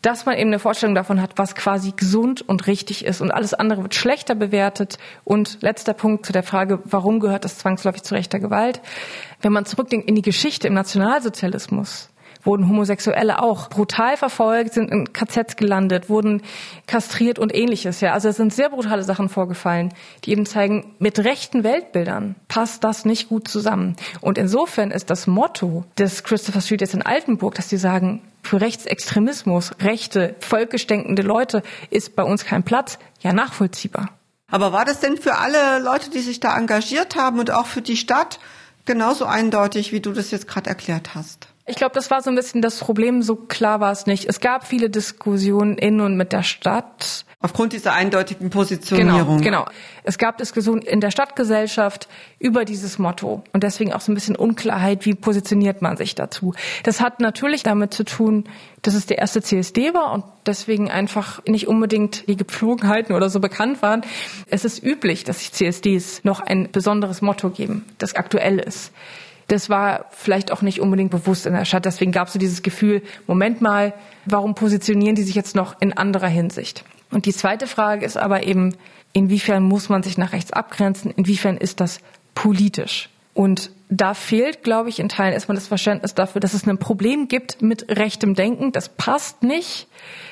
dass 0.03 0.27
man 0.27 0.37
eben 0.37 0.51
eine 0.51 0.59
Vorstellung 0.59 0.95
davon 0.95 1.21
hat, 1.21 1.33
was 1.37 1.55
quasi 1.55 1.93
gesund 1.97 2.47
und 2.47 2.67
richtig 2.67 3.05
ist 3.05 3.21
und 3.21 3.31
alles 3.31 3.55
andere 3.55 3.83
wird 3.83 3.95
schlechter 3.95 4.35
bewertet. 4.35 4.99
Und 5.25 5.63
letzter 5.63 5.95
Punkt 5.95 6.27
zu 6.27 6.33
der 6.33 6.43
Frage, 6.43 6.81
warum 6.85 7.19
gehört 7.19 7.45
das 7.45 7.59
zwangsläufig 7.59 8.03
zu 8.03 8.15
rechter 8.15 8.39
Gewalt? 8.39 8.81
Wenn 9.41 9.53
man 9.53 9.65
zurückdenkt 9.65 10.09
in 10.09 10.15
die 10.15 10.23
Geschichte 10.23 10.69
im 10.69 10.75
Nationalsozialismus, 10.75 12.11
wurden 12.47 12.69
Homosexuelle 12.69 13.43
auch 13.43 13.69
brutal 13.69 14.17
verfolgt, 14.17 14.75
sind 14.75 14.91
in 14.91 15.13
KZs 15.13 15.57
gelandet, 15.57 16.09
wurden 16.09 16.43
kastriert 16.87 17.39
und 17.39 17.55
ähnliches. 17.55 18.01
Ja, 18.01 18.13
also 18.13 18.29
es 18.29 18.37
sind 18.37 18.55
sehr 18.55 18.71
brutale 18.71 19.03
Sachen 19.03 19.29
vorgefallen, 19.29 19.93
die 20.25 20.31
eben 20.31 20.47
zeigen, 20.47 20.95
mit 20.99 21.19
rechten 21.19 21.65
Weltbildern 21.65 22.37
passt 22.49 22.85
das 22.85 23.05
nicht 23.05 23.29
gut 23.29 23.49
zusammen. 23.49 23.97
Und 24.21 24.39
insofern 24.39 24.91
ist 24.91 25.11
das 25.11 25.27
Motto 25.27 25.85
des 25.99 26.25
Christopher 26.25 26.61
Street 26.61 26.81
jetzt 26.81 26.95
in 26.95 27.03
Altenburg, 27.03 27.55
dass 27.55 27.69
sie 27.69 27.77
sagen, 27.77 28.23
für 28.43 28.61
Rechtsextremismus, 28.61 29.73
rechte, 29.81 30.37
völkisch 30.41 30.87
denkende 30.87 31.23
Leute 31.23 31.63
ist 31.91 32.15
bei 32.15 32.23
uns 32.23 32.45
kein 32.45 32.63
Platz, 32.63 32.99
ja 33.21 33.33
nachvollziehbar. 33.33 34.11
Aber 34.49 34.73
war 34.73 34.85
das 34.85 35.01
denn 35.01 35.17
für 35.17 35.37
alle 35.37 35.81
Leute, 35.81 36.11
die 36.11 36.21
sich 36.21 36.39
da 36.39 36.57
engagiert 36.57 37.17
haben 37.17 37.41
und 37.41 37.51
auch 37.51 37.67
für 37.67 37.83
die 37.83 37.97
Stadt 37.97 38.39
genauso 38.85 39.25
eindeutig, 39.25 39.93
wie 39.93 40.01
du 40.01 40.13
das 40.13 40.31
jetzt 40.31 40.47
gerade 40.47 40.71
erklärt 40.71 41.15
hast? 41.15 41.49
Ich 41.69 41.75
glaube, 41.75 41.95
das 41.95 42.13
war 42.13 42.23
so 42.23 42.31
ein 42.31 42.37
bisschen 42.37 42.63
das 42.63 42.79
Problem. 42.79 43.23
So 43.23 43.35
klar 43.35 43.81
war 43.81 43.91
es 43.91 44.07
nicht. 44.07 44.27
Es 44.27 44.39
gab 44.39 44.65
viele 44.65 44.89
Diskussionen 44.89 45.77
in 45.79 46.01
und 46.01 46.17
mit 46.17 46.33
der 46.33 46.45
Stadt. 46.45 47.25
Aufgrund 47.41 47.73
dieser 47.73 47.93
eindeutigen 47.93 48.51
Positionierung. 48.51 49.39
Genau, 49.39 49.65
genau. 49.65 49.67
Es 50.05 50.17
gab 50.17 50.39
Diskussionen 50.39 50.83
in 50.83 51.01
der 51.01 51.11
Stadtgesellschaft 51.11 52.09
über 52.39 52.65
dieses 52.65 53.01
Motto 53.01 53.43
und 53.53 53.65
deswegen 53.65 53.93
auch 53.93 54.01
so 54.01 54.13
ein 54.13 54.15
bisschen 54.15 54.37
Unklarheit, 54.37 55.05
wie 55.07 55.15
positioniert 55.15 55.83
man 55.83 55.97
sich 55.97 56.15
dazu. 56.15 56.55
Das 56.85 57.01
hat 57.01 57.19
natürlich 57.19 57.65
damit 57.65 57.93
zu 57.93 58.05
tun, 58.05 58.45
dass 58.83 58.95
es 58.95 59.07
der 59.07 59.19
erste 59.19 59.43
CSD 59.43 59.93
war 59.93 60.13
und 60.13 60.25
deswegen 60.47 60.89
einfach 60.89 61.45
nicht 61.47 61.67
unbedingt 61.67 62.29
die 62.29 62.37
Gepflogenheiten 62.37 63.15
oder 63.15 63.29
so 63.29 63.41
bekannt 63.41 63.83
waren. 63.83 64.03
Es 64.49 64.65
ist 64.65 64.83
üblich, 64.85 65.25
dass 65.25 65.41
sich 65.41 65.53
CSDs 65.53 66.23
noch 66.23 66.41
ein 66.41 66.71
besonderes 66.71 67.23
Motto 67.23 67.51
geben, 67.51 67.85
das 67.99 68.15
aktuell 68.15 68.61
ist 68.61 68.93
das 69.49 69.71
war 69.71 70.07
vielleicht 70.11 70.51
auch 70.51 70.63
nicht 70.63 70.81
unbedingt 70.81 71.11
bewusst 71.11 71.47
in 71.47 71.53
der 71.53 71.65
Stadt. 71.65 71.85
Deswegen 71.85 72.13
gab 72.13 72.27
es 72.27 72.33
so 72.33 72.39
dieses 72.39 72.63
Gefühl, 72.63 73.03
Moment 73.27 73.61
mal, 73.61 73.95
warum 74.25 74.55
positionieren 74.55 75.15
die 75.15 75.23
sich 75.23 75.35
jetzt 75.35 75.55
noch 75.55 75.81
in 75.81 75.93
anderer 75.93 76.29
Hinsicht? 76.29 76.85
Und 77.11 77.27
die 77.27 77.33
zweite 77.33 77.67
Frage 77.67 78.05
ist 78.05 78.17
aber 78.17 78.45
eben, 78.45 78.75
inwiefern 79.13 79.63
muss 79.63 79.89
man 79.89 80.03
sich 80.03 80.19
nach 80.19 80.33
rechts 80.33 80.53
abgrenzen? 80.53 81.13
Inwiefern 81.13 81.57
ist 81.57 81.81
das 81.81 82.01
politisch? 82.35 83.09
Und 83.35 83.71
da 83.89 84.15
fehlt, 84.15 84.65
glaube 84.65 84.89
ich, 84.89 84.99
in 84.99 85.09
Teilen 85.09 85.35
erstmal 85.35 85.57
das 85.57 85.69
Verständnis 85.69 86.15
dafür, 86.15 86.41
dass 86.41 86.55
es 86.55 86.67
ein 86.67 86.79
Problem 86.79 87.29
gibt 87.29 87.63
mit 87.63 87.89
rechtem 87.91 88.35
Denken. 88.35 88.73
Das 88.73 88.89
passt 88.89 89.43
nicht. 89.43 89.87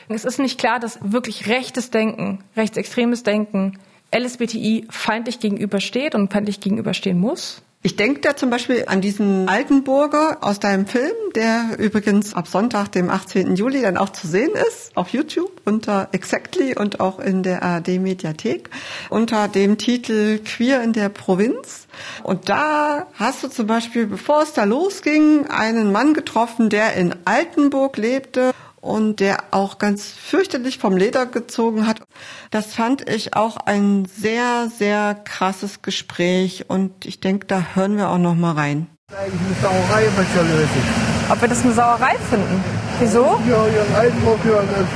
Es 0.09 0.25
ist 0.25 0.39
nicht 0.39 0.59
klar, 0.59 0.81
dass 0.81 0.99
wirklich 1.03 1.49
rechtes 1.49 1.91
Denken, 1.91 2.43
rechtsextremes 2.57 3.23
Denken 3.23 3.79
LSBTI 4.15 4.87
feindlich 4.91 5.41
gegenübersteht 5.41 6.15
und 6.15 6.33
feindlich 6.33 6.61
gegenüberstehen 6.61 7.19
muss. 7.19 7.63
Ich 7.87 7.97
denke 7.97 8.23
da 8.23 8.35
zum 8.35 8.49
Beispiel 8.49 8.85
an 8.87 9.03
diesen 9.03 9.47
Altenburger 9.47 10.39
aus 10.41 10.59
deinem 10.59 10.87
Film, 10.87 11.13
der 11.35 11.77
übrigens 11.77 12.33
ab 12.33 12.49
Sonntag, 12.49 12.93
dem 12.93 13.11
18. 13.11 13.57
Juli, 13.57 13.83
dann 13.83 13.99
auch 13.99 14.09
zu 14.09 14.27
sehen 14.27 14.53
ist, 14.55 14.97
auf 14.97 15.11
YouTube 15.11 15.61
unter 15.67 16.09
Exactly 16.13 16.75
und 16.75 17.01
auch 17.01 17.19
in 17.19 17.43
der 17.43 17.63
ARD 17.63 18.01
Mediathek 18.01 18.71
unter 19.11 19.49
dem 19.49 19.77
Titel 19.77 20.39
Queer 20.39 20.83
in 20.83 20.95
der 20.95 21.11
Provinz. 21.11 21.87
Und 22.23 22.49
da 22.49 23.07
hast 23.13 23.45
du 23.45 23.49
zum 23.49 23.67
Beispiel, 23.67 24.07
bevor 24.07 24.45
es 24.45 24.55
da 24.55 24.65
losging, 24.65 25.49
einen 25.49 25.93
Mann 25.93 26.15
getroffen, 26.15 26.71
der 26.71 26.95
in 26.95 27.15
Altenburg 27.27 27.99
lebte 27.99 28.55
und 28.85 29.19
der 29.19 29.39
auch 29.51 29.79
ganz 29.79 30.05
fürchterlich 30.05 30.79
vom 30.79 30.97
Leder 30.97 31.25
gezogen 31.25 31.87
hat. 31.87 32.03
Das 32.51 32.75
fand 32.75 33.09
ich 33.09 33.35
auch 33.35 33.57
ein 33.57 34.05
sehr, 34.05 34.69
sehr 34.79 35.15
krasses 35.15 35.81
Gespräch 35.81 36.67
und 36.69 37.07
ich 37.07 37.21
denke, 37.21 37.47
da 37.47 37.63
hören 37.75 37.97
wir 37.97 38.11
auch 38.11 38.19
noch 38.19 38.35
mal 38.35 38.53
rein. 38.53 38.87
Eigentlich 39.11 39.41
eine 39.41 39.57
Sauerei, 39.63 40.05
was 40.17 40.27
ja 40.37 40.43
lösen. 40.43 40.83
Ob 41.31 41.41
wir 41.41 41.49
das 41.49 41.63
eine 41.63 41.73
Sauerei 41.73 42.17
finden? 42.31 42.63
Wieso? 43.01 43.41
Ja, 43.49 43.67
ja, 43.67 43.99
Altenburg, 43.99 44.39
ja, 44.45 44.61
das 44.61 44.87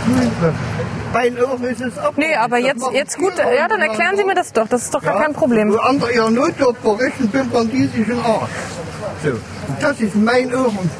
Bei 1.12 1.33
Ohren 1.43 1.65
ist 1.65 1.81
es 1.81 1.99
ab. 1.99 2.15
Nee, 2.17 2.35
aber 2.35 2.59
jetzt, 2.59 2.85
jetzt 2.93 3.19
gut, 3.19 3.33
ja, 3.38 3.69
dann 3.69 3.81
erklären 3.81 4.17
Sie 4.17 4.25
mir 4.25 4.35
das 4.35 4.53
doch. 4.53 4.69
Das 4.69 4.83
ist 4.83 4.95
doch 4.95 5.03
ja, 5.03 5.12
gar 5.12 5.23
kein 5.23 5.33
Problem. 5.33 5.73
Wo 5.73 5.79
andere 5.79 6.12
ihren 6.12 6.35
Notjob 6.35 6.77
verrichten, 6.79 7.31
pimpern 7.31 7.71
die 7.71 7.87
sich 7.87 8.09
in 8.09 8.19
Arsch. 8.21 8.50
So. 9.23 9.33
Das 9.81 10.00
ist 10.00 10.15
mein 10.15 10.55
Ohren 10.55 10.91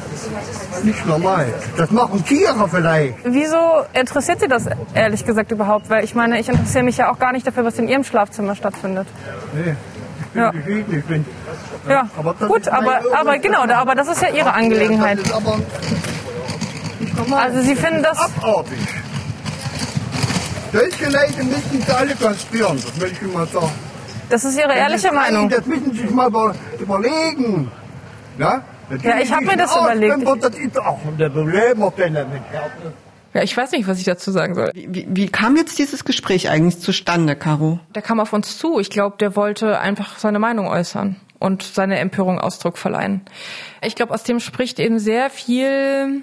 nicht 0.83 1.05
normal. 1.05 1.53
Das 1.77 1.91
machen 1.91 2.23
Tiere 2.25 2.67
vielleicht. 2.69 3.15
Wieso 3.23 3.83
interessiert 3.93 4.39
Sie 4.39 4.47
das 4.47 4.65
ehrlich 4.93 5.25
gesagt 5.25 5.51
überhaupt? 5.51 5.89
Weil 5.89 6.03
ich 6.03 6.15
meine, 6.15 6.39
ich 6.39 6.49
interessiere 6.49 6.83
mich 6.83 6.97
ja 6.97 7.11
auch 7.11 7.19
gar 7.19 7.31
nicht 7.31 7.45
dafür, 7.45 7.65
was 7.65 7.77
in 7.77 7.87
Ihrem 7.87 8.03
Schlafzimmer 8.03 8.55
stattfindet. 8.55 9.07
Nee, 9.53 9.75
ich 10.19 10.27
bin 10.27 10.41
ja. 10.41 10.51
geschieden. 10.51 10.97
Ich 10.97 11.05
bin, 11.05 11.25
ja, 11.87 11.91
ja 11.91 12.09
aber 12.17 12.33
gut, 12.33 12.67
aber, 12.67 13.01
aber 13.13 13.37
genau, 13.39 13.61
aber 13.61 13.95
das 13.95 14.07
ist 14.07 14.21
ja 14.21 14.29
Ihre 14.29 14.53
Angelegenheit. 14.53 15.19
Also 17.31 17.61
Sie 17.61 17.75
finden 17.75 18.03
das... 18.03 18.19
Abartig. 18.19 18.79
Solche 20.71 21.05
Leute 21.05 21.43
müssen 21.43 21.81
sie 21.81 21.91
alle 21.91 22.15
kastrieren, 22.15 22.77
das 22.77 23.01
will 23.01 23.11
ich 23.11 23.33
mal 23.33 23.47
sagen. 23.47 23.71
Das 24.29 24.45
ist 24.45 24.57
Ihre 24.57 24.73
ehrliche 24.73 25.07
das 25.07 25.15
Meinung? 25.15 25.49
Das 25.49 25.65
müssen 25.65 25.91
Sie 25.91 26.01
sich 26.01 26.11
mal 26.11 26.29
überlegen. 26.79 27.71
Ja? 28.37 28.63
Ja, 29.03 29.19
ich 29.19 29.31
habe 29.31 29.45
mir 29.45 29.57
das 29.57 29.75
überlegt. 29.75 30.17
Ja, 33.33 33.43
ich 33.43 33.55
weiß 33.55 33.71
nicht, 33.71 33.87
was 33.87 33.99
ich 33.99 34.05
dazu 34.05 34.31
sagen 34.31 34.55
soll. 34.55 34.71
Wie, 34.73 34.87
wie, 34.89 35.07
wie 35.09 35.27
kam 35.29 35.55
jetzt 35.55 35.77
dieses 35.77 36.03
Gespräch 36.03 36.49
eigentlich 36.49 36.79
zustande, 36.79 37.35
Caro? 37.35 37.79
Der 37.93 38.01
kam 38.01 38.19
auf 38.19 38.33
uns 38.33 38.57
zu. 38.57 38.79
Ich 38.79 38.89
glaube, 38.89 39.17
der 39.19 39.35
wollte 39.35 39.79
einfach 39.79 40.17
seine 40.17 40.39
Meinung 40.39 40.67
äußern 40.67 41.15
und 41.37 41.61
seine 41.63 41.99
Empörung 41.99 42.39
Ausdruck 42.39 42.77
verleihen. 42.77 43.21
Ich 43.83 43.95
glaube, 43.95 44.13
aus 44.13 44.23
dem 44.23 44.39
spricht 44.39 44.79
eben 44.79 44.99
sehr 44.99 45.29
viel 45.29 46.21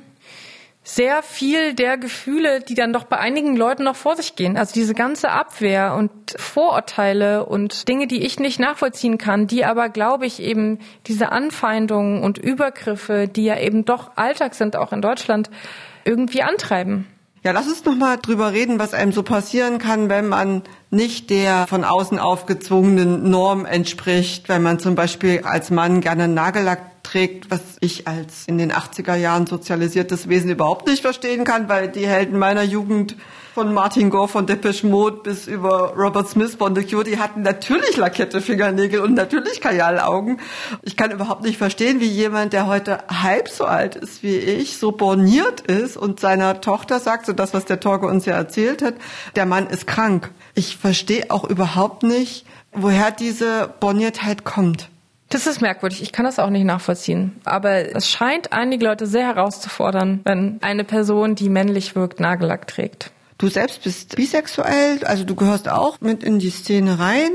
sehr 0.86 1.24
viel 1.24 1.74
der 1.74 1.98
Gefühle, 1.98 2.60
die 2.60 2.74
dann 2.74 2.92
doch 2.92 3.04
bei 3.04 3.18
einigen 3.18 3.56
Leuten 3.56 3.82
noch 3.82 3.96
vor 3.96 4.14
sich 4.14 4.36
gehen. 4.36 4.56
Also 4.56 4.72
diese 4.72 4.94
ganze 4.94 5.32
Abwehr 5.32 5.96
und 5.96 6.12
Vorurteile 6.36 7.44
und 7.44 7.88
Dinge, 7.88 8.06
die 8.06 8.24
ich 8.24 8.38
nicht 8.38 8.60
nachvollziehen 8.60 9.18
kann, 9.18 9.48
die 9.48 9.64
aber, 9.64 9.88
glaube 9.88 10.26
ich, 10.26 10.40
eben 10.40 10.78
diese 11.08 11.32
Anfeindungen 11.32 12.22
und 12.22 12.38
Übergriffe, 12.38 13.26
die 13.26 13.44
ja 13.44 13.58
eben 13.58 13.84
doch 13.84 14.12
Alltag 14.14 14.54
sind, 14.54 14.76
auch 14.76 14.92
in 14.92 15.02
Deutschland, 15.02 15.50
irgendwie 16.04 16.42
antreiben. 16.42 17.08
Ja, 17.42 17.50
lass 17.50 17.66
uns 17.66 17.84
noch 17.84 17.96
mal 17.96 18.16
drüber 18.16 18.52
reden, 18.52 18.78
was 18.78 18.94
einem 18.94 19.10
so 19.10 19.24
passieren 19.24 19.78
kann, 19.78 20.08
wenn 20.08 20.28
man 20.28 20.62
nicht 20.90 21.30
der 21.30 21.66
von 21.68 21.82
außen 21.84 22.20
aufgezwungenen 22.20 23.28
Norm 23.28 23.66
entspricht, 23.66 24.48
wenn 24.48 24.62
man 24.62 24.78
zum 24.78 24.94
Beispiel 24.94 25.40
als 25.42 25.70
Mann 25.70 26.00
gerne 26.00 26.28
Nagellack 26.28 26.95
trägt, 27.06 27.50
was 27.50 27.60
ich 27.80 28.08
als 28.08 28.44
in 28.46 28.58
den 28.58 28.72
80er 28.72 29.14
Jahren 29.14 29.46
sozialisiertes 29.46 30.28
Wesen 30.28 30.50
überhaupt 30.50 30.86
nicht 30.86 31.02
verstehen 31.02 31.44
kann, 31.44 31.68
weil 31.68 31.88
die 31.88 32.06
Helden 32.06 32.38
meiner 32.38 32.62
Jugend 32.62 33.16
von 33.54 33.72
Martin 33.72 34.10
Gore 34.10 34.28
von 34.28 34.46
Depeche 34.46 34.86
Mode 34.86 35.20
bis 35.22 35.46
über 35.46 35.94
Robert 35.96 36.28
Smith 36.28 36.56
von 36.56 36.74
The 36.74 36.82
Cure, 36.82 37.04
die 37.04 37.18
hatten 37.18 37.42
natürlich 37.42 37.96
lackierte 37.96 38.42
Fingernägel 38.42 39.00
und 39.00 39.14
natürlich 39.14 39.60
Kajalaugen. 39.60 40.40
Ich 40.82 40.96
kann 40.96 41.10
überhaupt 41.10 41.42
nicht 41.42 41.56
verstehen, 41.56 42.00
wie 42.00 42.06
jemand, 42.06 42.52
der 42.52 42.66
heute 42.66 42.98
halb 43.08 43.48
so 43.48 43.64
alt 43.64 43.94
ist 43.94 44.22
wie 44.22 44.36
ich, 44.36 44.76
so 44.76 44.92
borniert 44.92 45.62
ist 45.62 45.96
und 45.96 46.20
seiner 46.20 46.60
Tochter 46.60 47.00
sagt, 47.00 47.24
so 47.24 47.32
das, 47.32 47.54
was 47.54 47.64
der 47.64 47.80
Torge 47.80 48.06
uns 48.06 48.26
ja 48.26 48.34
erzählt 48.34 48.82
hat, 48.82 48.94
der 49.36 49.46
Mann 49.46 49.68
ist 49.68 49.86
krank. 49.86 50.32
Ich 50.54 50.76
verstehe 50.76 51.30
auch 51.30 51.44
überhaupt 51.44 52.02
nicht, 52.02 52.44
woher 52.72 53.10
diese 53.10 53.72
Borniertheit 53.80 54.44
kommt. 54.44 54.90
Das 55.28 55.46
ist 55.46 55.60
merkwürdig. 55.60 56.02
Ich 56.02 56.12
kann 56.12 56.24
das 56.24 56.38
auch 56.38 56.50
nicht 56.50 56.64
nachvollziehen. 56.64 57.40
Aber 57.44 57.96
es 57.96 58.08
scheint 58.08 58.52
einige 58.52 58.84
Leute 58.84 59.06
sehr 59.06 59.26
herauszufordern, 59.26 60.20
wenn 60.24 60.58
eine 60.62 60.84
Person, 60.84 61.34
die 61.34 61.48
männlich 61.48 61.96
wirkt, 61.96 62.20
Nagellack 62.20 62.68
trägt. 62.68 63.10
Du 63.38 63.48
selbst 63.48 63.82
bist 63.82 64.16
bisexuell, 64.16 65.04
also 65.04 65.24
du 65.24 65.34
gehörst 65.34 65.68
auch 65.68 66.00
mit 66.00 66.22
in 66.22 66.38
die 66.38 66.50
Szene 66.50 66.98
rein 66.98 67.30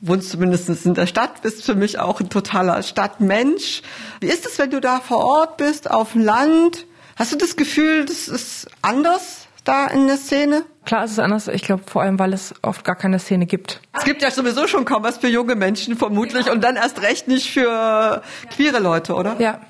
wohnst 0.00 0.30
zumindest 0.30 0.68
in 0.84 0.94
der 0.94 1.06
Stadt, 1.06 1.42
bist 1.42 1.64
für 1.64 1.74
mich 1.74 1.98
auch 1.98 2.20
ein 2.20 2.28
totaler 2.28 2.82
Stadtmensch. 2.82 3.82
Wie 4.20 4.26
ist 4.26 4.46
es, 4.46 4.58
wenn 4.58 4.70
du 4.70 4.80
da 4.80 5.00
vor 5.00 5.24
Ort 5.24 5.56
bist, 5.56 5.90
auf 5.90 6.12
dem 6.12 6.22
Land? 6.22 6.86
Hast 7.16 7.32
du 7.32 7.36
das 7.36 7.56
Gefühl, 7.56 8.04
das 8.04 8.28
ist 8.28 8.68
anders 8.82 9.46
da 9.64 9.86
in 9.86 10.06
der 10.06 10.18
Szene? 10.18 10.64
Klar 10.86 11.04
ist 11.04 11.10
es 11.10 11.18
anders. 11.18 11.48
Ich 11.48 11.62
glaube 11.62 11.82
vor 11.84 12.02
allem, 12.02 12.18
weil 12.18 12.32
es 12.32 12.54
oft 12.62 12.84
gar 12.84 12.94
keine 12.94 13.18
Szene 13.18 13.44
gibt. 13.46 13.80
Es 13.92 14.04
gibt 14.04 14.22
ja 14.22 14.30
sowieso 14.30 14.68
schon 14.68 14.84
kaum 14.84 15.02
was 15.02 15.18
für 15.18 15.26
junge 15.28 15.56
Menschen 15.56 15.96
vermutlich 15.96 16.48
und 16.48 16.62
dann 16.62 16.76
erst 16.76 17.02
recht 17.02 17.26
nicht 17.26 17.50
für 17.50 18.22
queere 18.54 18.78
Leute, 18.78 19.14
oder? 19.14 19.34
Ja. 19.40 19.60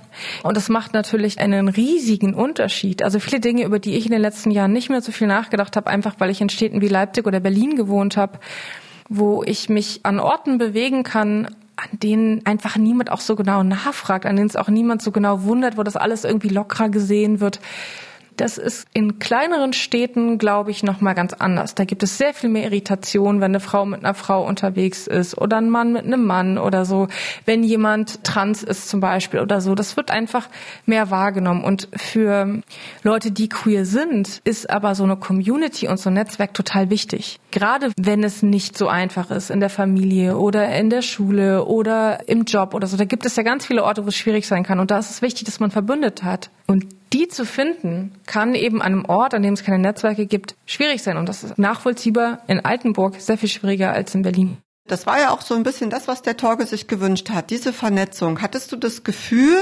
Und 0.43 0.57
das 0.57 0.69
macht 0.69 0.93
natürlich 0.93 1.39
einen 1.41 1.69
riesigen 1.69 2.35
Unterschied. 2.35 3.03
Also 3.03 3.19
viele 3.19 3.41
Dinge, 3.41 3.65
über 3.65 3.79
die 3.79 3.97
ich 3.97 4.05
in 4.07 4.13
den 4.13 4.21
letzten 4.21 4.51
Jahren 4.51 4.73
nicht 4.73 4.91
mehr 4.91 5.01
so 5.01 5.11
viel 5.11 5.27
nachgedacht 5.27 5.77
habe, 5.77 5.89
einfach 5.89 6.15
weil 6.19 6.31
ich 6.31 6.41
in 6.41 6.51
Städten 6.51 6.83
wie 6.83 6.89
Leipzig 6.89 7.27
oder 7.27 7.41
Berlin 7.41 7.77
gewohnt 7.77 8.19
habe, 8.19 8.39
wo 9.09 9.43
ich 9.43 9.71
mich 9.71 10.01
an 10.03 10.21
Orten 10.21 10.59
bewegen 10.59 11.03
kann, 11.03 11.47
an 11.77 11.99
denen 11.99 12.45
einfach 12.45 12.77
niemand 12.77 13.11
auch 13.11 13.21
so 13.21 13.37
genau 13.37 13.63
nachfragt, 13.63 14.27
an 14.27 14.37
denen 14.37 14.49
es 14.49 14.57
auch 14.57 14.69
niemand 14.69 15.01
so 15.01 15.13
genau 15.13 15.45
wundert, 15.45 15.79
wo 15.79 15.83
das 15.83 15.97
alles 15.97 16.25
irgendwie 16.25 16.49
lockerer 16.49 16.91
gesehen 16.91 17.41
wird. 17.41 17.61
Das 18.37 18.59
ist 18.59 18.87
in 18.93 19.19
kleineren 19.19 19.73
Städten, 19.73 20.39
glaube 20.39 20.71
ich, 20.71 20.83
noch 20.83 21.01
mal 21.01 21.15
ganz 21.15 21.33
anders. 21.33 21.75
Da 21.75 21.85
gibt 21.85 22.03
es 22.03 22.19
sehr 22.19 22.35
viel 22.35 22.51
mehr 22.51 22.65
Irritation, 22.65 23.41
wenn 23.41 23.53
eine 23.53 23.61
Frau 23.61 23.87
mit 23.87 24.05
einer 24.05 24.15
Frau 24.15 24.47
unterwegs 24.47 25.07
ist 25.07 25.39
oder 25.39 25.57
ein 25.57 25.71
Mann 25.71 25.93
mit 25.93 26.05
einem 26.05 26.25
Mann 26.25 26.59
oder 26.59 26.85
so. 26.85 27.09
Wenn 27.47 27.65
jemand 27.65 28.25
trans 28.25 28.63
ist 28.63 28.89
zum 28.89 29.01
Beispiel 29.01 29.41
oder 29.41 29.61
so, 29.61 29.75
das 29.75 29.97
wird 29.97 30.11
einfach 30.11 30.49
mehr 30.85 31.11
wahrgenommen. 31.11 31.65
Und 31.65 31.89
für 31.97 32.61
Leute, 33.03 33.31
die 33.31 33.49
queer 33.49 33.87
sind, 33.87 34.41
ist 34.45 34.69
aber 34.69 34.95
so 34.95 35.05
eine 35.05 35.17
Community 35.17 35.89
und 35.89 35.99
so 35.99 36.11
ein 36.11 36.15
Netzwerk 36.15 36.53
total 36.53 36.91
wichtig. 36.91 37.41
Gerade 37.51 37.91
wenn 37.97 38.23
es 38.23 38.43
nicht 38.43 38.77
so 38.77 38.89
einfach 38.89 39.31
ist 39.31 39.51
in 39.51 39.61
der 39.61 39.71
Familie 39.71 40.37
oder 40.37 40.69
in 40.77 40.91
der 40.91 41.03
Schule 41.03 41.65
oder 41.65 42.29
im 42.29 42.45
Job 42.45 42.75
oder 42.75 42.87
so. 42.87 42.99
Da 42.99 43.05
gibt 43.05 43.25
es 43.25 43.37
ja 43.37 43.43
ganz 43.43 43.65
viele 43.65 43.83
Orte, 43.83 44.05
wo 44.05 44.09
es 44.09 44.17
schwierig 44.17 44.47
sein 44.47 44.63
kann. 44.63 44.79
Und 44.79 44.91
da 44.91 44.99
ist 44.99 45.11
es 45.11 45.23
wichtig, 45.23 45.45
dass 45.45 45.59
man 45.59 45.71
verbündet 45.71 46.23
hat. 46.23 46.51
Und 46.67 46.87
die 47.13 47.29
zu 47.29 47.45
finden, 47.45 48.13
kann 48.27 48.55
eben 48.55 48.83
an 48.83 48.93
einem 48.93 49.05
Ort, 49.05 49.35
an 49.35 49.43
dem 49.43 49.55
es 49.55 49.63
keine 49.63 49.79
Netzwerke 49.79 50.27
gibt, 50.27 50.57
schwierig 50.67 51.03
sein. 51.03 51.17
Und 51.17 51.29
das 51.29 51.45
ist 51.45 51.59
nachvollziehbar 51.59 52.41
in 52.49 52.65
Altenburg 52.65 53.21
sehr 53.21 53.39
viel 53.39 53.49
schwieriger 53.49 53.93
als 53.93 54.15
in 54.15 54.23
Berlin. 54.23 54.59
Das 54.89 55.07
war 55.07 55.19
ja 55.19 55.31
auch 55.31 55.41
so 55.41 55.55
ein 55.55 55.65
bisschen 55.65 55.91
das, 55.91 56.07
was 56.07 56.23
der 56.23 56.37
Torge 56.37 56.65
sich 56.65 56.87
gewünscht 56.87 57.31
hat, 57.31 57.51
diese 57.51 57.73
Vernetzung. 57.73 58.41
Hattest 58.41 58.71
du 58.71 58.77
das 58.77 59.03
Gefühl, 59.03 59.59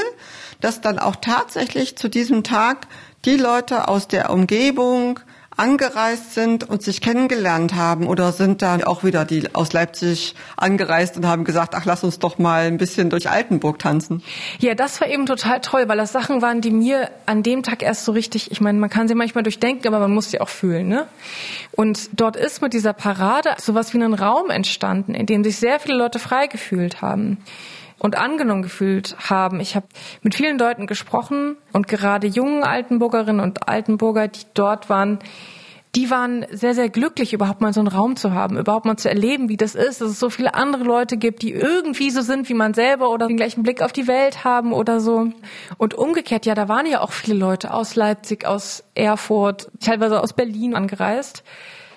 dass 0.61 0.83
dann 0.83 0.99
auch 0.99 1.17
tatsächlich 1.17 1.97
zu 1.97 2.09
diesem 2.09 2.45
Tag 2.45 2.87
die 3.25 3.37
Leute 3.37 3.89
aus 3.89 4.07
der 4.07 4.31
Umgebung 4.31 5.21
angereist 5.57 6.35
sind 6.35 6.69
und 6.69 6.83
sich 6.83 7.01
kennengelernt 7.01 7.75
haben 7.75 8.07
oder 8.07 8.33
sind 8.33 8.63
dann 8.63 8.83
auch 8.83 9.05
wieder 9.05 9.25
die 9.25 9.55
aus 9.55 9.73
Leipzig 9.73 10.35
angereist 10.57 11.17
und 11.17 11.27
haben 11.27 11.45
gesagt, 11.45 11.75
ach, 11.75 11.85
lass 11.85 12.05
uns 12.05 12.19
doch 12.19 12.39
mal 12.39 12.67
ein 12.67 12.79
bisschen 12.79 13.11
durch 13.11 13.31
Altenburg 13.31 13.79
tanzen. 13.79 14.23
Ja, 14.59 14.75
das 14.75 15.01
war 15.01 15.09
eben 15.09 15.27
total 15.27 15.61
toll, 15.61 15.89
weil 15.89 15.97
das 15.97 16.13
Sachen 16.13 16.43
waren, 16.43 16.61
die 16.61 16.71
mir 16.71 17.11
an 17.27 17.43
dem 17.43 17.63
Tag 17.63 17.83
erst 17.83 18.05
so 18.05 18.13
richtig, 18.13 18.51
ich 18.51 18.61
meine, 18.61 18.79
man 18.79 18.91
kann 18.91 19.09
sie 19.09 19.15
manchmal 19.15 19.45
durchdenken, 19.45 19.87
aber 19.89 19.99
man 20.01 20.13
muss 20.13 20.31
sie 20.31 20.41
auch 20.41 20.49
fühlen, 20.49 20.89
ne? 20.89 21.07
Und 21.73 22.11
dort 22.13 22.37
ist 22.37 22.63
mit 22.63 22.73
dieser 22.73 22.93
Parade 22.93 23.55
sowas 23.59 23.93
wie 23.95 23.99
ein 23.99 24.15
Raum 24.15 24.51
entstanden, 24.51 25.15
in 25.15 25.27
dem 25.27 25.45
sich 25.45 25.57
sehr 25.57 25.81
viele 25.81 25.97
Leute 25.97 26.19
frei 26.19 26.47
gefühlt 26.47 27.03
haben 27.03 27.39
und 27.99 28.19
angenommen 28.19 28.63
gefühlt 28.63 29.17
haben. 29.19 29.61
Ich 29.61 29.77
habe 29.77 29.87
mit 30.23 30.35
vielen 30.35 30.59
Leuten 30.59 30.87
gesprochen 30.87 31.57
und 31.73 31.89
gerade 31.89 32.27
jungen 32.27 32.63
Altenburgerinnen 32.63 33.41
und 33.41 33.69
Altenburger, 33.69 34.29
die 34.29 34.43
dort 34.55 34.91
waren, 34.91 35.19
die 35.95 36.11
waren 36.11 36.45
sehr, 36.51 36.75
sehr 36.75 36.89
glücklich, 36.89 37.33
überhaupt 37.33 37.61
mal 37.61 37.73
so 37.73 37.81
einen 37.81 37.89
Raum 37.89 38.17
zu 38.17 38.33
haben, 38.33 38.59
überhaupt 38.59 38.85
mal 38.85 38.97
zu 38.97 39.09
erleben, 39.09 39.49
wie 39.49 39.57
das 39.57 39.75
ist, 39.75 40.01
dass 40.01 40.11
es 40.11 40.19
so 40.19 40.29
viele 40.29 40.55
andere 40.55 40.83
Leute 40.83 41.17
gibt, 41.17 41.43
die 41.43 41.53
irgendwie 41.53 42.11
so 42.11 42.21
sind 42.21 42.49
wie 42.49 42.55
man 42.55 42.75
selber 42.75 43.11
oder 43.11 43.29
den 43.29 43.37
gleichen 43.37 43.63
Blick 43.63 43.81
auf 43.81 43.93
die 43.93 44.09
Welt 44.09 44.45
haben 44.45 44.73
oder 44.73 44.99
so. 44.99 45.29
Und 45.79 45.95
umgekehrt, 45.95 46.47
ja, 46.47 46.55
da 46.55 46.69
waren 46.69 46.87
ja 46.87 47.01
auch 47.01 47.13
viele 47.13 47.39
Leute 47.39 47.73
aus 47.73 47.95
Leipzig, 47.95 48.45
aus 48.45 48.83
Erfurt, 48.95 49.71
teilweise 49.81 50.21
aus 50.21 50.33
Berlin 50.33 50.75
angereist. 50.75 51.45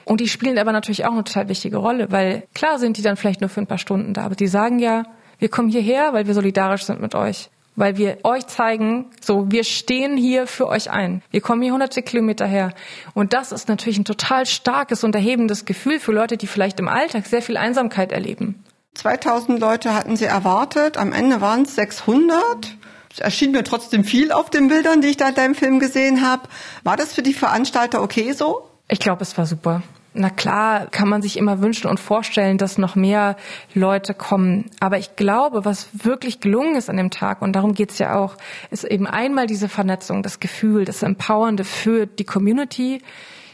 Und 0.05 0.21
die 0.21 0.29
spielen 0.29 0.57
aber 0.57 0.71
natürlich 0.71 1.05
auch 1.05 1.11
eine 1.11 1.23
total 1.23 1.49
wichtige 1.49 1.77
Rolle, 1.77 2.11
weil 2.11 2.43
klar 2.53 2.79
sind 2.79 2.97
die 2.97 3.01
dann 3.01 3.17
vielleicht 3.17 3.41
nur 3.41 3.49
für 3.49 3.61
ein 3.61 3.67
paar 3.67 3.77
Stunden 3.77 4.13
da, 4.13 4.23
aber 4.23 4.35
die 4.35 4.47
sagen 4.47 4.79
ja, 4.79 5.03
wir 5.39 5.49
kommen 5.49 5.69
hierher, 5.69 6.13
weil 6.13 6.27
wir 6.27 6.33
solidarisch 6.33 6.83
sind 6.83 7.01
mit 7.01 7.15
euch. 7.15 7.49
Weil 7.75 7.97
wir 7.97 8.17
euch 8.23 8.47
zeigen, 8.47 9.11
so, 9.21 9.51
wir 9.51 9.63
stehen 9.63 10.17
hier 10.17 10.47
für 10.47 10.67
euch 10.67 10.89
ein. 10.89 11.21
Wir 11.29 11.41
kommen 11.41 11.61
hier 11.61 11.73
hunderte 11.73 12.01
Kilometer 12.01 12.47
her. 12.47 12.73
Und 13.13 13.33
das 13.33 13.51
ist 13.51 13.67
natürlich 13.67 13.99
ein 13.99 14.05
total 14.05 14.47
starkes 14.47 15.03
und 15.03 15.13
erhebendes 15.13 15.65
Gefühl 15.65 15.99
für 15.99 16.11
Leute, 16.11 16.37
die 16.37 16.47
vielleicht 16.47 16.79
im 16.79 16.87
Alltag 16.87 17.27
sehr 17.27 17.43
viel 17.43 17.55
Einsamkeit 17.55 18.11
erleben. 18.11 18.63
2000 18.95 19.59
Leute 19.59 19.93
hatten 19.93 20.17
sie 20.17 20.25
erwartet. 20.25 20.97
Am 20.97 21.13
Ende 21.13 21.39
waren 21.39 21.63
es 21.63 21.75
600. 21.75 22.75
Es 23.13 23.19
erschien 23.19 23.51
mir 23.51 23.63
trotzdem 23.63 24.03
viel 24.03 24.31
auf 24.31 24.49
den 24.49 24.69
Bildern, 24.69 25.01
die 25.01 25.09
ich 25.09 25.17
da 25.17 25.29
in 25.29 25.35
deinem 25.35 25.55
Film 25.55 25.79
gesehen 25.79 26.25
habe. 26.25 26.49
War 26.83 26.97
das 26.97 27.13
für 27.13 27.21
die 27.21 27.33
Veranstalter 27.33 28.01
okay 28.01 28.31
so? 28.31 28.67
Ich 28.87 28.99
glaube, 28.99 29.21
es 29.21 29.37
war 29.37 29.45
super. 29.45 29.83
Na 30.19 30.31
klar, 30.31 30.87
kann 30.87 31.09
man 31.09 31.21
sich 31.21 31.37
immer 31.37 31.61
wünschen 31.61 31.87
und 31.87 31.99
vorstellen, 31.99 32.57
dass 32.57 32.79
noch 32.79 32.95
mehr 32.95 33.35
Leute 33.75 34.15
kommen. 34.15 34.65
Aber 34.79 34.97
ich 34.97 35.15
glaube, 35.15 35.63
was 35.63 35.89
wirklich 35.93 36.39
gelungen 36.39 36.75
ist 36.75 36.89
an 36.89 36.97
dem 36.97 37.11
Tag, 37.11 37.43
und 37.43 37.53
darum 37.53 37.75
geht's 37.75 37.99
ja 37.99 38.15
auch, 38.15 38.35
ist 38.71 38.83
eben 38.83 39.05
einmal 39.05 39.45
diese 39.45 39.69
Vernetzung, 39.69 40.23
das 40.23 40.39
Gefühl, 40.39 40.85
das 40.85 41.03
Empowernde 41.03 41.63
für 41.63 42.07
die 42.07 42.23
Community, 42.23 43.03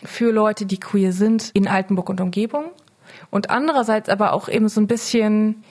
für 0.05 0.31
Leute, 0.31 0.65
die 0.65 0.79
queer 0.79 1.11
sind 1.11 1.51
in 1.53 1.67
Altenburg 1.67 2.09
und 2.09 2.21
Umgebung. 2.21 2.65
Und 3.29 3.49
andererseits 3.49 4.07
aber 4.07 4.31
auch 4.31 4.47
eben 4.47 4.69
so 4.69 4.79
ein 4.79 4.87
bisschen 4.87 5.63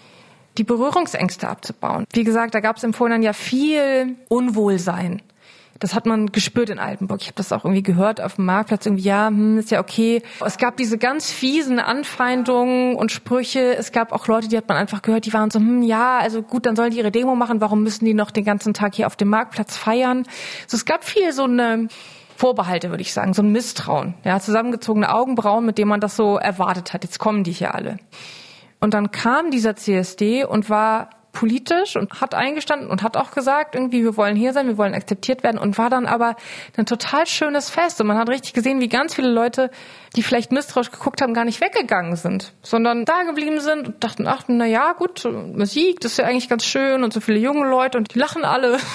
die 0.58 0.64
Berührungsängste 0.64 1.48
abzubauen. 1.48 2.04
Wie 2.12 2.24
gesagt, 2.24 2.54
da 2.54 2.60
gab 2.60 2.76
es 2.76 2.84
im 2.84 2.92
Vorhinein 2.92 3.22
ja 3.22 3.32
viel 3.32 4.16
Unwohlsein 4.28 5.22
das 5.78 5.94
hat 5.94 6.06
man 6.06 6.32
gespürt 6.32 6.70
in 6.70 6.78
Altenburg. 6.78 7.20
Ich 7.22 7.28
habe 7.28 7.36
das 7.36 7.52
auch 7.52 7.64
irgendwie 7.64 7.82
gehört 7.82 8.20
auf 8.20 8.36
dem 8.36 8.44
Marktplatz. 8.44 8.86
Irgendwie, 8.86 9.04
ja, 9.04 9.28
hm, 9.28 9.58
ist 9.58 9.70
ja 9.70 9.80
okay. 9.80 10.22
Es 10.44 10.58
gab 10.58 10.76
diese 10.76 10.98
ganz 10.98 11.30
fiesen 11.30 11.78
Anfeindungen 11.78 12.94
und 12.94 13.10
Sprüche. 13.10 13.76
Es 13.76 13.92
gab 13.92 14.12
auch 14.12 14.26
Leute, 14.28 14.48
die 14.48 14.56
hat 14.56 14.68
man 14.68 14.76
einfach 14.76 15.02
gehört, 15.02 15.26
die 15.26 15.32
waren 15.32 15.50
so, 15.50 15.58
hm, 15.58 15.82
ja, 15.82 16.18
also 16.18 16.42
gut, 16.42 16.66
dann 16.66 16.76
sollen 16.76 16.90
die 16.90 16.98
ihre 16.98 17.10
Demo 17.10 17.34
machen. 17.34 17.60
Warum 17.60 17.82
müssen 17.82 18.04
die 18.04 18.14
noch 18.14 18.30
den 18.30 18.44
ganzen 18.44 18.74
Tag 18.74 18.94
hier 18.94 19.06
auf 19.06 19.16
dem 19.16 19.28
Marktplatz 19.28 19.76
feiern? 19.76 20.24
Also 20.64 20.76
es 20.76 20.84
gab 20.84 21.04
viel 21.04 21.32
so 21.32 21.44
eine 21.44 21.88
Vorbehalte, 22.36 22.90
würde 22.90 23.02
ich 23.02 23.12
sagen, 23.12 23.34
so 23.34 23.42
ein 23.42 23.52
Misstrauen. 23.52 24.14
Ja, 24.24 24.40
zusammengezogene 24.40 25.14
Augenbrauen, 25.14 25.64
mit 25.64 25.78
dem 25.78 25.88
man 25.88 26.00
das 26.00 26.16
so 26.16 26.36
erwartet 26.38 26.92
hat. 26.92 27.04
Jetzt 27.04 27.18
kommen 27.18 27.44
die 27.44 27.52
hier 27.52 27.74
alle. 27.74 27.98
Und 28.80 28.94
dann 28.94 29.10
kam 29.12 29.50
dieser 29.50 29.76
CSD 29.76 30.44
und 30.44 30.68
war 30.68 31.10
politisch 31.32 31.96
und 31.96 32.20
hat 32.20 32.34
eingestanden 32.34 32.88
und 32.88 33.02
hat 33.02 33.16
auch 33.16 33.30
gesagt, 33.32 33.74
irgendwie, 33.74 34.04
wir 34.04 34.16
wollen 34.16 34.36
hier 34.36 34.52
sein, 34.52 34.68
wir 34.68 34.78
wollen 34.78 34.94
akzeptiert 34.94 35.42
werden 35.42 35.58
und 35.58 35.78
war 35.78 35.90
dann 35.90 36.06
aber 36.06 36.36
ein 36.76 36.86
total 36.86 37.26
schönes 37.26 37.70
Fest. 37.70 38.00
Und 38.00 38.06
man 38.06 38.18
hat 38.18 38.28
richtig 38.28 38.52
gesehen, 38.52 38.80
wie 38.80 38.88
ganz 38.88 39.14
viele 39.14 39.30
Leute, 39.30 39.70
die 40.14 40.22
vielleicht 40.22 40.52
misstrauisch 40.52 40.90
geguckt 40.90 41.22
haben, 41.22 41.34
gar 41.34 41.44
nicht 41.44 41.60
weggegangen 41.60 42.16
sind, 42.16 42.52
sondern 42.62 43.04
da 43.04 43.22
geblieben 43.24 43.60
sind 43.60 43.88
und 43.88 44.04
dachten, 44.04 44.26
ach, 44.26 44.44
na 44.48 44.66
ja, 44.66 44.92
gut, 44.92 45.24
Musik, 45.24 46.00
das 46.00 46.12
ist 46.12 46.18
ja 46.18 46.26
eigentlich 46.26 46.48
ganz 46.48 46.64
schön 46.64 47.02
und 47.02 47.12
so 47.12 47.20
viele 47.20 47.38
junge 47.38 47.68
Leute 47.68 47.98
und 47.98 48.14
die 48.14 48.18
lachen 48.18 48.44
alle. 48.44 48.78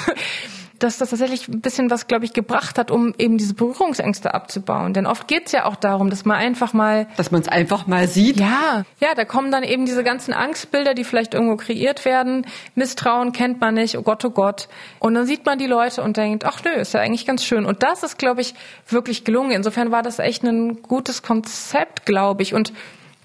dass 0.80 0.98
das 0.98 1.10
tatsächlich 1.10 1.48
ein 1.48 1.62
bisschen 1.62 1.90
was, 1.90 2.08
glaube 2.08 2.26
ich, 2.26 2.34
gebracht 2.34 2.78
hat, 2.78 2.92
um 2.92 3.14
eben 3.18 3.38
diese 3.38 3.54
Berührungsängste 3.54 4.34
abzubauen. 4.34 4.94
Denn 4.94 5.06
oft 5.06 5.28
geht's 5.28 5.52
ja 5.52 5.66
auch 5.66 5.76
darum, 5.76 6.10
dass 6.10 6.26
man 6.26 6.38
einfach 6.38 6.74
mal... 6.74 7.08
Dass 7.18 7.32
man 7.32 7.42
es 7.42 7.48
einfach 7.48 7.88
mal 7.88 8.08
sieht. 8.08 8.40
Ja, 8.40 8.84
ja, 9.00 9.16
da 9.16 9.26
kommen 9.26 9.52
dann 9.52 9.64
eben 9.64 9.86
diese 9.86 10.04
ganzen 10.04 10.34
Angstbilder, 10.34 10.94
die 10.94 11.04
vielleicht 11.04 11.34
irgendwo 11.34 11.58
kreiert 11.58 12.06
werden. 12.06 12.46
Misstrauen 12.76 13.32
kennt 13.32 13.62
man 13.62 13.76
nicht, 13.76 13.98
oh 13.98 14.02
Gott, 14.02 14.24
oh 14.26 14.30
Gott. 14.30 14.68
Und 15.00 15.14
dann 15.14 15.26
sieht 15.26 15.46
man 15.46 15.60
die 15.60 15.68
Leute 15.68 16.02
und 16.02 16.18
denkt, 16.18 16.46
ach 16.46 16.64
nö, 16.64 16.72
ist 16.72 16.94
ja 16.94 17.00
eigentlich 17.00 17.26
ganz 17.26 17.44
schön. 17.44 17.66
Und 17.66 17.84
das 17.84 18.04
ist, 18.04 18.18
glaube 18.18 18.42
ich, 18.42 18.54
wirklich 18.88 19.24
gelungen. 19.24 19.52
Insofern 19.52 19.92
war 19.92 20.04
das 20.04 20.20
echt 20.20 20.44
ein 20.44 20.82
gutes 20.82 21.24
Konzept, 21.24 22.06
glaube 22.06 22.44
ich. 22.44 22.54
Und 22.54 22.74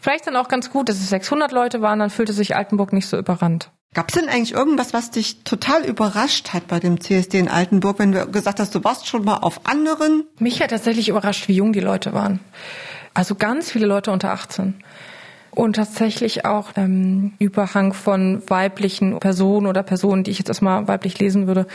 vielleicht 0.01 0.27
dann 0.27 0.37
auch 0.37 0.49
ganz 0.49 0.71
gut, 0.71 0.89
dass 0.89 0.97
es 0.97 1.11
600 1.11 1.53
Leute 1.53 1.81
waren, 1.83 1.99
dann 1.99 2.11
fühlte 2.11 2.33
sich 2.33 2.57
Altenburg 2.57 2.93
nicht 2.93 3.09
so 3.09 3.19
überrannt. 3.19 3.71
Gab 3.95 4.09
es 4.09 4.15
denn 4.15 4.31
eigentlich 4.31 4.53
irgendwas, 4.53 4.95
was 4.95 5.11
dich 5.11 5.45
total 5.45 5.85
überrascht 5.85 6.55
hat 6.55 6.67
bei 6.67 6.81
dem 6.81 7.01
CSD 7.01 7.39
in 7.39 7.49
Altenburg, 7.49 7.99
wenn 7.99 8.13
du 8.13 8.27
gesagt 8.27 8.59
hast, 8.59 8.75
du 8.75 8.83
warst 8.83 9.07
schon 9.07 9.25
mal 9.25 9.37
auf 9.37 9.67
anderen? 9.67 10.25
Mich 10.39 10.63
hat 10.63 10.71
tatsächlich 10.71 11.11
überrascht, 11.11 11.47
wie 11.49 11.57
jung 11.57 11.75
die 11.75 11.81
Leute 11.81 12.15
waren. 12.15 12.41
Also 13.13 13.35
ganz 13.35 13.71
viele 13.71 13.85
Leute 13.85 14.11
unter 14.11 14.33
18. 14.33 14.83
Und 15.51 15.77
tatsächlich 15.77 16.47
auch 16.47 16.71
ähm, 16.77 17.35
Überhang 17.39 17.93
von 17.93 18.43
weiblichen 18.49 19.21
Personen 19.21 19.67
oder 19.67 19.83
Personen, 19.83 20.25
die 20.25 20.31
ich 20.31 20.39
jetzt 20.39 20.49
erstmal 20.49 20.89
weiblich 20.89 21.19
lesen 21.19 21.47
würde. 21.47 21.67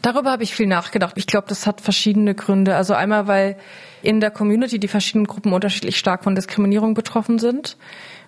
Darüber 0.00 0.30
habe 0.30 0.44
ich 0.44 0.54
viel 0.54 0.68
nachgedacht. 0.68 1.14
Ich 1.16 1.26
glaube, 1.26 1.48
das 1.48 1.66
hat 1.66 1.80
verschiedene 1.80 2.36
Gründe. 2.36 2.76
Also 2.76 2.94
einmal, 2.94 3.26
weil 3.26 3.56
in 4.02 4.20
der 4.20 4.30
Community 4.30 4.78
die 4.78 4.86
verschiedenen 4.86 5.26
Gruppen 5.26 5.52
unterschiedlich 5.52 5.98
stark 5.98 6.22
von 6.22 6.36
Diskriminierung 6.36 6.94
betroffen 6.94 7.40
sind. 7.40 7.76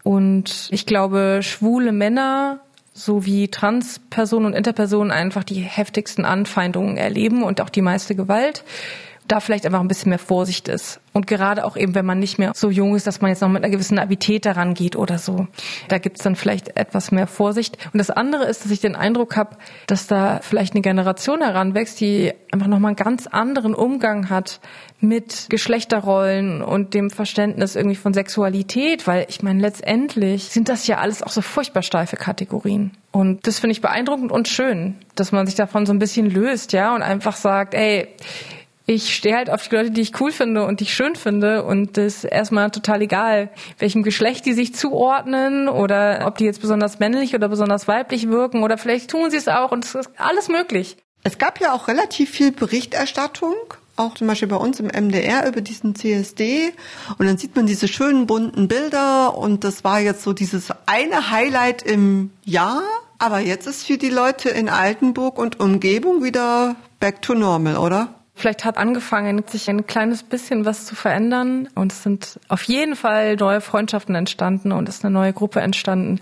Und 0.03 0.67
ich 0.73 0.85
glaube, 0.85 1.39
schwule 1.43 1.93
Männer 1.93 2.59
so 2.92 3.24
wie 3.24 3.48
Transpersonen 3.48 4.46
und 4.46 4.55
Interpersonen 4.55 5.11
einfach 5.11 5.44
die 5.44 5.61
heftigsten 5.61 6.24
Anfeindungen 6.24 6.96
erleben 6.96 7.42
und 7.42 7.61
auch 7.61 7.70
die 7.70 7.83
meiste 7.83 8.14
Gewalt 8.14 8.64
da 9.33 9.40
vielleicht 9.40 9.64
einfach 9.64 9.81
ein 9.81 9.88
bisschen 9.88 10.11
mehr 10.11 10.18
Vorsicht 10.18 10.68
ist. 10.68 11.01
Und 11.14 11.27
gerade 11.27 11.64
auch 11.64 11.77
eben, 11.77 11.95
wenn 11.95 12.05
man 12.05 12.18
nicht 12.18 12.38
mehr 12.38 12.53
so 12.55 12.68
jung 12.68 12.95
ist, 12.95 13.07
dass 13.07 13.23
man 13.23 13.31
jetzt 13.31 13.40
noch 13.40 13.49
mit 13.49 13.64
einer 13.64 13.73
gewissen 13.73 13.95
Navität 13.95 14.45
daran 14.45 14.75
geht 14.75 14.95
oder 14.95 15.18
so. 15.18 15.47
Da 15.88 15.99
gibt's 15.99 16.23
dann 16.23 16.37
vielleicht 16.37 16.77
etwas 16.77 17.12
mehr 17.12 17.27
Vorsicht. 17.27 17.79
Und 17.92 17.99
das 17.99 18.11
andere 18.11 18.45
ist, 18.45 18.64
dass 18.64 18.71
ich 18.71 18.81
den 18.81 18.95
Eindruck 18.95 19.37
habe, 19.37 19.57
dass 19.87 20.07
da 20.07 20.40
vielleicht 20.42 20.75
eine 20.75 20.83
Generation 20.83 21.40
heranwächst, 21.40 21.99
die 22.01 22.33
einfach 22.51 22.66
nochmal 22.66 22.90
einen 22.90 22.97
ganz 22.97 23.27
anderen 23.27 23.75
Umgang 23.75 24.29
hat 24.29 24.61
mit 25.01 25.47
Geschlechterrollen 25.49 26.62
und 26.62 26.95
dem 26.95 27.11
Verständnis 27.11 27.75
irgendwie 27.75 27.97
von 27.97 28.14
Sexualität, 28.14 29.07
weil 29.07 29.27
ich 29.29 29.42
meine, 29.42 29.61
letztendlich 29.61 30.45
sind 30.45 30.68
das 30.68 30.87
ja 30.87 30.99
alles 30.99 31.23
auch 31.23 31.31
so 31.31 31.40
furchtbar 31.40 31.83
steife 31.83 32.16
Kategorien. 32.16 32.92
Und 33.11 33.47
das 33.47 33.59
finde 33.59 33.73
ich 33.73 33.81
beeindruckend 33.81 34.31
und 34.31 34.49
schön, 34.49 34.95
dass 35.14 35.33
man 35.33 35.47
sich 35.47 35.55
davon 35.55 35.87
so 35.87 35.92
ein 35.92 35.99
bisschen 35.99 36.31
löst, 36.31 36.73
ja, 36.73 36.95
und 36.95 37.03
einfach 37.03 37.37
sagt, 37.37 37.75
ey, 37.75 38.09
ich 38.87 39.14
stehe 39.14 39.37
halt 39.37 39.51
auf 39.51 39.68
die 39.68 39.75
Leute, 39.77 39.90
die 39.90 40.01
ich 40.01 40.21
cool 40.21 40.33
finde 40.33 40.64
und 40.64 40.81
die 40.81 40.85
ich 40.85 40.95
schön 40.95 41.14
finde. 41.14 41.64
Und 41.64 41.97
das 41.97 42.16
ist 42.16 42.25
erstmal 42.25 42.71
total 42.71 43.03
egal, 43.03 43.51
welchem 43.79 44.03
Geschlecht 44.03 44.45
die 44.47 44.55
sich 44.55 44.75
zuordnen 44.75 45.68
oder 45.68 46.25
ob 46.27 46.38
die 46.38 46.45
jetzt 46.45 46.61
besonders 46.61 46.99
männlich 46.99 47.35
oder 47.35 47.49
besonders 47.49 47.87
weiblich 47.87 48.29
wirken. 48.29 48.62
Oder 48.62 48.79
vielleicht 48.79 49.11
tun 49.11 49.31
sie 49.31 49.37
es 49.37 49.49
auch 49.49 49.71
und 49.71 49.85
es 49.85 49.95
ist 49.95 50.11
alles 50.16 50.49
möglich. 50.49 50.97
Es 51.25 51.38
gab 51.38 51.61
ja 51.61 51.73
auch 51.73 51.87
relativ 51.87 52.31
viel 52.31 52.51
Berichterstattung, 52.51 53.55
auch 53.95 54.14
zum 54.14 54.27
Beispiel 54.27 54.49
bei 54.49 54.57
uns 54.57 54.81
im 54.81 54.87
MDR 54.87 55.47
über 55.47 55.61
diesen 55.61 55.95
CSD 55.95 56.73
und 57.18 57.27
dann 57.27 57.38
sieht 57.38 57.55
man 57.55 57.66
diese 57.66 57.87
schönen 57.87 58.27
bunten 58.27 58.66
Bilder. 58.66 59.38
Und 59.38 59.62
das 59.62 59.85
war 59.85 60.01
jetzt 60.01 60.25
so 60.25 60.33
dieses 60.33 60.71
eine 60.87 61.31
Highlight 61.31 61.83
im 61.83 62.33
Jahr, 62.45 62.83
aber 63.18 63.38
jetzt 63.38 63.68
ist 63.68 63.87
für 63.87 63.99
die 63.99 64.11
Leute 64.11 64.49
in 64.49 64.68
Altenburg 64.68 65.38
und 65.38 65.61
Umgebung 65.61 66.25
wieder 66.25 66.75
back 66.99 67.23
to 67.23 67.35
normal, 67.35 67.77
oder? 67.77 68.22
Vielleicht 68.42 68.64
hat 68.64 68.76
angefangen, 68.76 69.44
sich 69.46 69.70
ein 69.70 69.87
kleines 69.87 70.24
bisschen 70.24 70.64
was 70.64 70.85
zu 70.85 70.96
verändern 70.96 71.68
und 71.76 71.92
es 71.92 72.02
sind 72.02 72.40
auf 72.48 72.64
jeden 72.64 72.96
Fall 72.96 73.37
neue 73.37 73.61
Freundschaften 73.61 74.16
entstanden 74.16 74.72
und 74.72 74.88
es 74.88 74.96
ist 74.96 75.05
eine 75.05 75.14
neue 75.14 75.33
Gruppe 75.33 75.61
entstanden, 75.61 76.18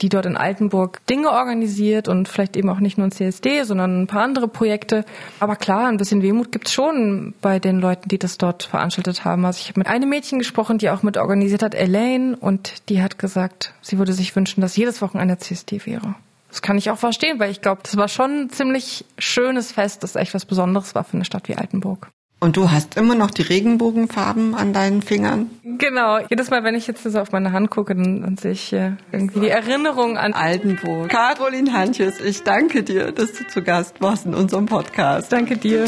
die 0.00 0.08
dort 0.08 0.26
in 0.26 0.36
Altenburg 0.36 1.04
Dinge 1.06 1.28
organisiert 1.32 2.06
und 2.06 2.28
vielleicht 2.28 2.56
eben 2.56 2.68
auch 2.68 2.78
nicht 2.78 2.98
nur 2.98 3.08
ein 3.08 3.10
CSD, 3.10 3.64
sondern 3.64 4.02
ein 4.02 4.06
paar 4.06 4.22
andere 4.22 4.46
Projekte. 4.46 5.04
Aber 5.40 5.56
klar, 5.56 5.88
ein 5.88 5.96
bisschen 5.96 6.22
Wehmut 6.22 6.52
gibt's 6.52 6.72
schon 6.72 7.34
bei 7.40 7.58
den 7.58 7.80
Leuten, 7.80 8.08
die 8.08 8.18
das 8.20 8.38
dort 8.38 8.62
veranstaltet 8.62 9.24
haben. 9.24 9.44
Also 9.44 9.58
ich 9.60 9.70
habe 9.70 9.80
mit 9.80 9.88
einem 9.88 10.08
Mädchen 10.08 10.38
gesprochen, 10.38 10.78
die 10.78 10.90
auch 10.90 11.02
mit 11.02 11.16
organisiert 11.16 11.64
hat, 11.64 11.74
Elaine, 11.74 12.36
und 12.36 12.88
die 12.90 13.02
hat 13.02 13.18
gesagt, 13.18 13.74
sie 13.82 13.98
würde 13.98 14.12
sich 14.12 14.36
wünschen, 14.36 14.60
dass 14.60 14.76
jedes 14.76 15.02
Wochenende 15.02 15.36
CSD 15.38 15.84
wäre. 15.84 16.14
Das 16.56 16.62
kann 16.62 16.78
ich 16.78 16.88
auch 16.88 16.96
verstehen, 16.96 17.38
weil 17.38 17.50
ich 17.50 17.60
glaube, 17.60 17.82
das 17.82 17.98
war 17.98 18.08
schon 18.08 18.44
ein 18.44 18.50
ziemlich 18.50 19.04
schönes 19.18 19.72
Fest, 19.72 20.02
das 20.02 20.16
echt 20.16 20.32
was 20.32 20.46
Besonderes 20.46 20.94
war 20.94 21.04
für 21.04 21.12
eine 21.12 21.26
Stadt 21.26 21.50
wie 21.50 21.54
Altenburg. 21.54 22.08
Und 22.40 22.56
du 22.56 22.70
hast 22.70 22.96
immer 22.96 23.14
noch 23.14 23.30
die 23.30 23.42
Regenbogenfarben 23.42 24.54
an 24.54 24.72
deinen 24.72 25.02
Fingern? 25.02 25.50
Genau. 25.64 26.18
Jedes 26.30 26.48
Mal, 26.48 26.64
wenn 26.64 26.74
ich 26.74 26.86
jetzt 26.86 27.02
so 27.02 27.20
auf 27.20 27.30
meine 27.30 27.52
Hand 27.52 27.70
gucke, 27.70 27.94
dann, 27.94 28.22
dann 28.22 28.38
sehe 28.38 28.52
ich 28.52 28.72
äh, 28.72 28.92
irgendwie 29.12 29.40
die 29.40 29.48
Erinnerung 29.50 30.16
an 30.16 30.32
Altenburg. 30.32 31.10
Caroline 31.10 31.74
Hantjes, 31.74 32.20
ich 32.20 32.42
danke 32.42 32.82
dir, 32.82 33.12
dass 33.12 33.34
du 33.34 33.46
zu 33.46 33.62
Gast 33.62 34.00
warst 34.00 34.24
in 34.24 34.32
unserem 34.32 34.64
Podcast. 34.64 35.30
Danke 35.30 35.58
dir. 35.58 35.84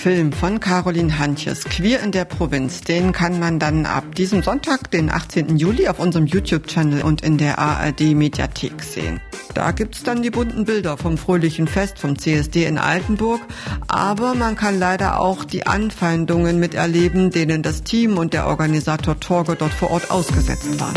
Film 0.00 0.32
von 0.32 0.60
Caroline 0.60 1.18
Hantjes, 1.18 1.64
Queer 1.64 2.00
in 2.00 2.10
der 2.10 2.24
Provinz, 2.24 2.80
den 2.80 3.12
kann 3.12 3.38
man 3.38 3.58
dann 3.58 3.84
ab 3.84 4.14
diesem 4.14 4.42
Sonntag, 4.42 4.90
den 4.90 5.10
18. 5.10 5.58
Juli, 5.58 5.88
auf 5.88 5.98
unserem 5.98 6.24
YouTube-Channel 6.24 7.02
und 7.02 7.20
in 7.20 7.36
der 7.36 7.58
ARD-Mediathek 7.58 8.82
sehen. 8.82 9.20
Da 9.52 9.72
gibt's 9.72 10.02
dann 10.02 10.22
die 10.22 10.30
bunten 10.30 10.64
Bilder 10.64 10.96
vom 10.96 11.18
fröhlichen 11.18 11.66
Fest 11.66 11.98
vom 11.98 12.18
CSD 12.18 12.64
in 12.64 12.78
Altenburg, 12.78 13.42
aber 13.88 14.34
man 14.34 14.56
kann 14.56 14.78
leider 14.78 15.20
auch 15.20 15.44
die 15.44 15.66
Anfeindungen 15.66 16.58
miterleben, 16.58 17.30
denen 17.30 17.62
das 17.62 17.82
Team 17.82 18.16
und 18.16 18.32
der 18.32 18.46
Organisator 18.46 19.20
Torge 19.20 19.54
dort 19.54 19.74
vor 19.74 19.90
Ort 19.90 20.10
ausgesetzt 20.10 20.80
waren. 20.80 20.94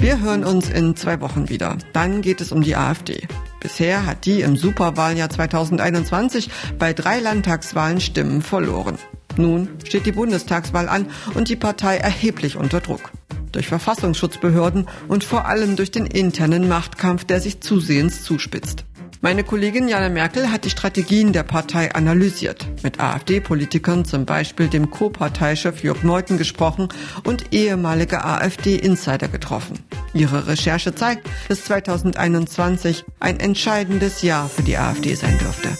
Wir 0.00 0.20
hören 0.20 0.42
uns 0.42 0.70
in 0.70 0.96
zwei 0.96 1.20
Wochen 1.20 1.48
wieder. 1.48 1.76
Dann 1.92 2.20
geht 2.20 2.40
es 2.40 2.50
um 2.50 2.62
die 2.62 2.74
AfD. 2.74 3.28
Bisher 3.64 4.04
hat 4.04 4.26
die 4.26 4.42
im 4.42 4.58
Superwahljahr 4.58 5.30
2021 5.30 6.50
bei 6.78 6.92
drei 6.92 7.18
Landtagswahlen 7.18 7.98
Stimmen 7.98 8.42
verloren. 8.42 8.98
Nun 9.38 9.70
steht 9.84 10.04
die 10.04 10.12
Bundestagswahl 10.12 10.86
an 10.86 11.06
und 11.32 11.48
die 11.48 11.56
Partei 11.56 11.96
erheblich 11.96 12.56
unter 12.56 12.82
Druck. 12.82 13.10
Durch 13.52 13.66
Verfassungsschutzbehörden 13.66 14.86
und 15.08 15.24
vor 15.24 15.46
allem 15.46 15.76
durch 15.76 15.90
den 15.90 16.04
internen 16.04 16.68
Machtkampf, 16.68 17.24
der 17.24 17.40
sich 17.40 17.62
zusehends 17.62 18.22
zuspitzt. 18.22 18.84
Meine 19.24 19.42
Kollegin 19.42 19.88
Jana 19.88 20.10
Merkel 20.10 20.52
hat 20.52 20.66
die 20.66 20.70
Strategien 20.70 21.32
der 21.32 21.44
Partei 21.44 21.94
analysiert, 21.94 22.66
mit 22.82 23.00
AfD-Politikern, 23.00 24.04
zum 24.04 24.26
Beispiel 24.26 24.68
dem 24.68 24.90
Co-Parteichef 24.90 25.82
Jörg 25.82 26.02
Meuthen 26.02 26.36
gesprochen 26.36 26.90
und 27.24 27.54
ehemalige 27.54 28.22
AfD-Insider 28.22 29.28
getroffen. 29.28 29.78
Ihre 30.12 30.46
Recherche 30.46 30.94
zeigt, 30.94 31.26
dass 31.48 31.64
2021 31.64 33.06
ein 33.18 33.40
entscheidendes 33.40 34.20
Jahr 34.20 34.46
für 34.46 34.62
die 34.62 34.76
AfD 34.76 35.14
sein 35.14 35.38
dürfte. 35.38 35.70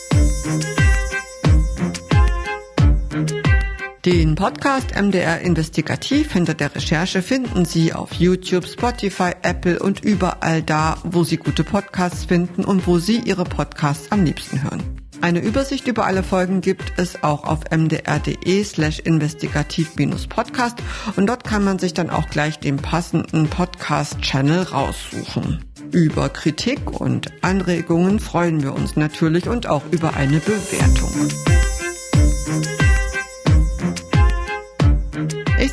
Den 4.05 4.35
Podcast 4.35 4.95
MDR 4.95 5.41
Investigativ 5.41 6.35
hinter 6.35 6.53
der 6.53 6.75
Recherche 6.75 7.23
finden 7.23 7.65
Sie 7.65 7.95
auf 7.95 8.13
YouTube, 8.13 8.67
Spotify, 8.67 9.31
Apple 9.41 9.79
und 9.79 10.05
überall 10.05 10.63
da, 10.63 10.99
wo 11.05 11.25
Sie 11.25 11.39
gute 11.39 11.65
Podcasts 11.65 12.27
finden 12.27 12.67
und 12.67 12.87
wo 12.87 12.99
Sie 12.99 13.21
Ihre 13.21 13.45
Podcasts 13.45 14.13
am 14.13 14.23
liebsten 14.23 14.63
hören. 14.63 14.83
Eine 15.23 15.41
Übersicht 15.41 15.89
über 15.89 16.05
alle 16.05 16.23
Folgen 16.23 16.61
gibt 16.61 16.93
es 16.99 17.23
auch 17.23 17.45
auf 17.45 17.61
mdr.de 17.71 18.63
slash 18.63 18.99
investigativ-podcast 18.99 20.77
und 21.17 21.27
dort 21.27 21.45
kann 21.45 21.65
man 21.65 21.79
sich 21.79 21.95
dann 21.95 22.11
auch 22.11 22.29
gleich 22.29 22.59
den 22.59 22.77
passenden 22.77 23.49
Podcast-Channel 23.49 24.65
raussuchen. 24.65 25.65
Über 25.93 26.29
Kritik 26.29 27.01
und 27.01 27.33
Anregungen 27.41 28.21
freuen 28.21 28.63
wir 28.63 28.75
uns 28.75 28.97
natürlich 28.97 29.49
und 29.49 29.67
auch 29.67 29.85
über 29.93 30.13
eine 30.13 30.41
Bewertung. 30.41 31.31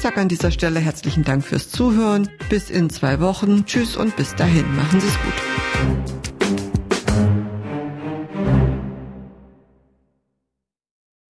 Sage 0.02 0.20
an 0.20 0.28
dieser 0.28 0.52
Stelle 0.52 0.80
herzlichen 0.80 1.24
Dank 1.24 1.46
fürs 1.46 1.70
Zuhören. 1.70 2.30
Bis 2.50 2.70
in 2.70 2.90
zwei 2.90 3.20
Wochen. 3.20 3.66
Tschüss 3.66 3.96
und 3.96 4.16
bis 4.16 4.34
dahin. 4.36 4.66
Machen 4.76 5.00
Sie 5.00 5.08
es 5.08 5.14
gut. 5.14 6.21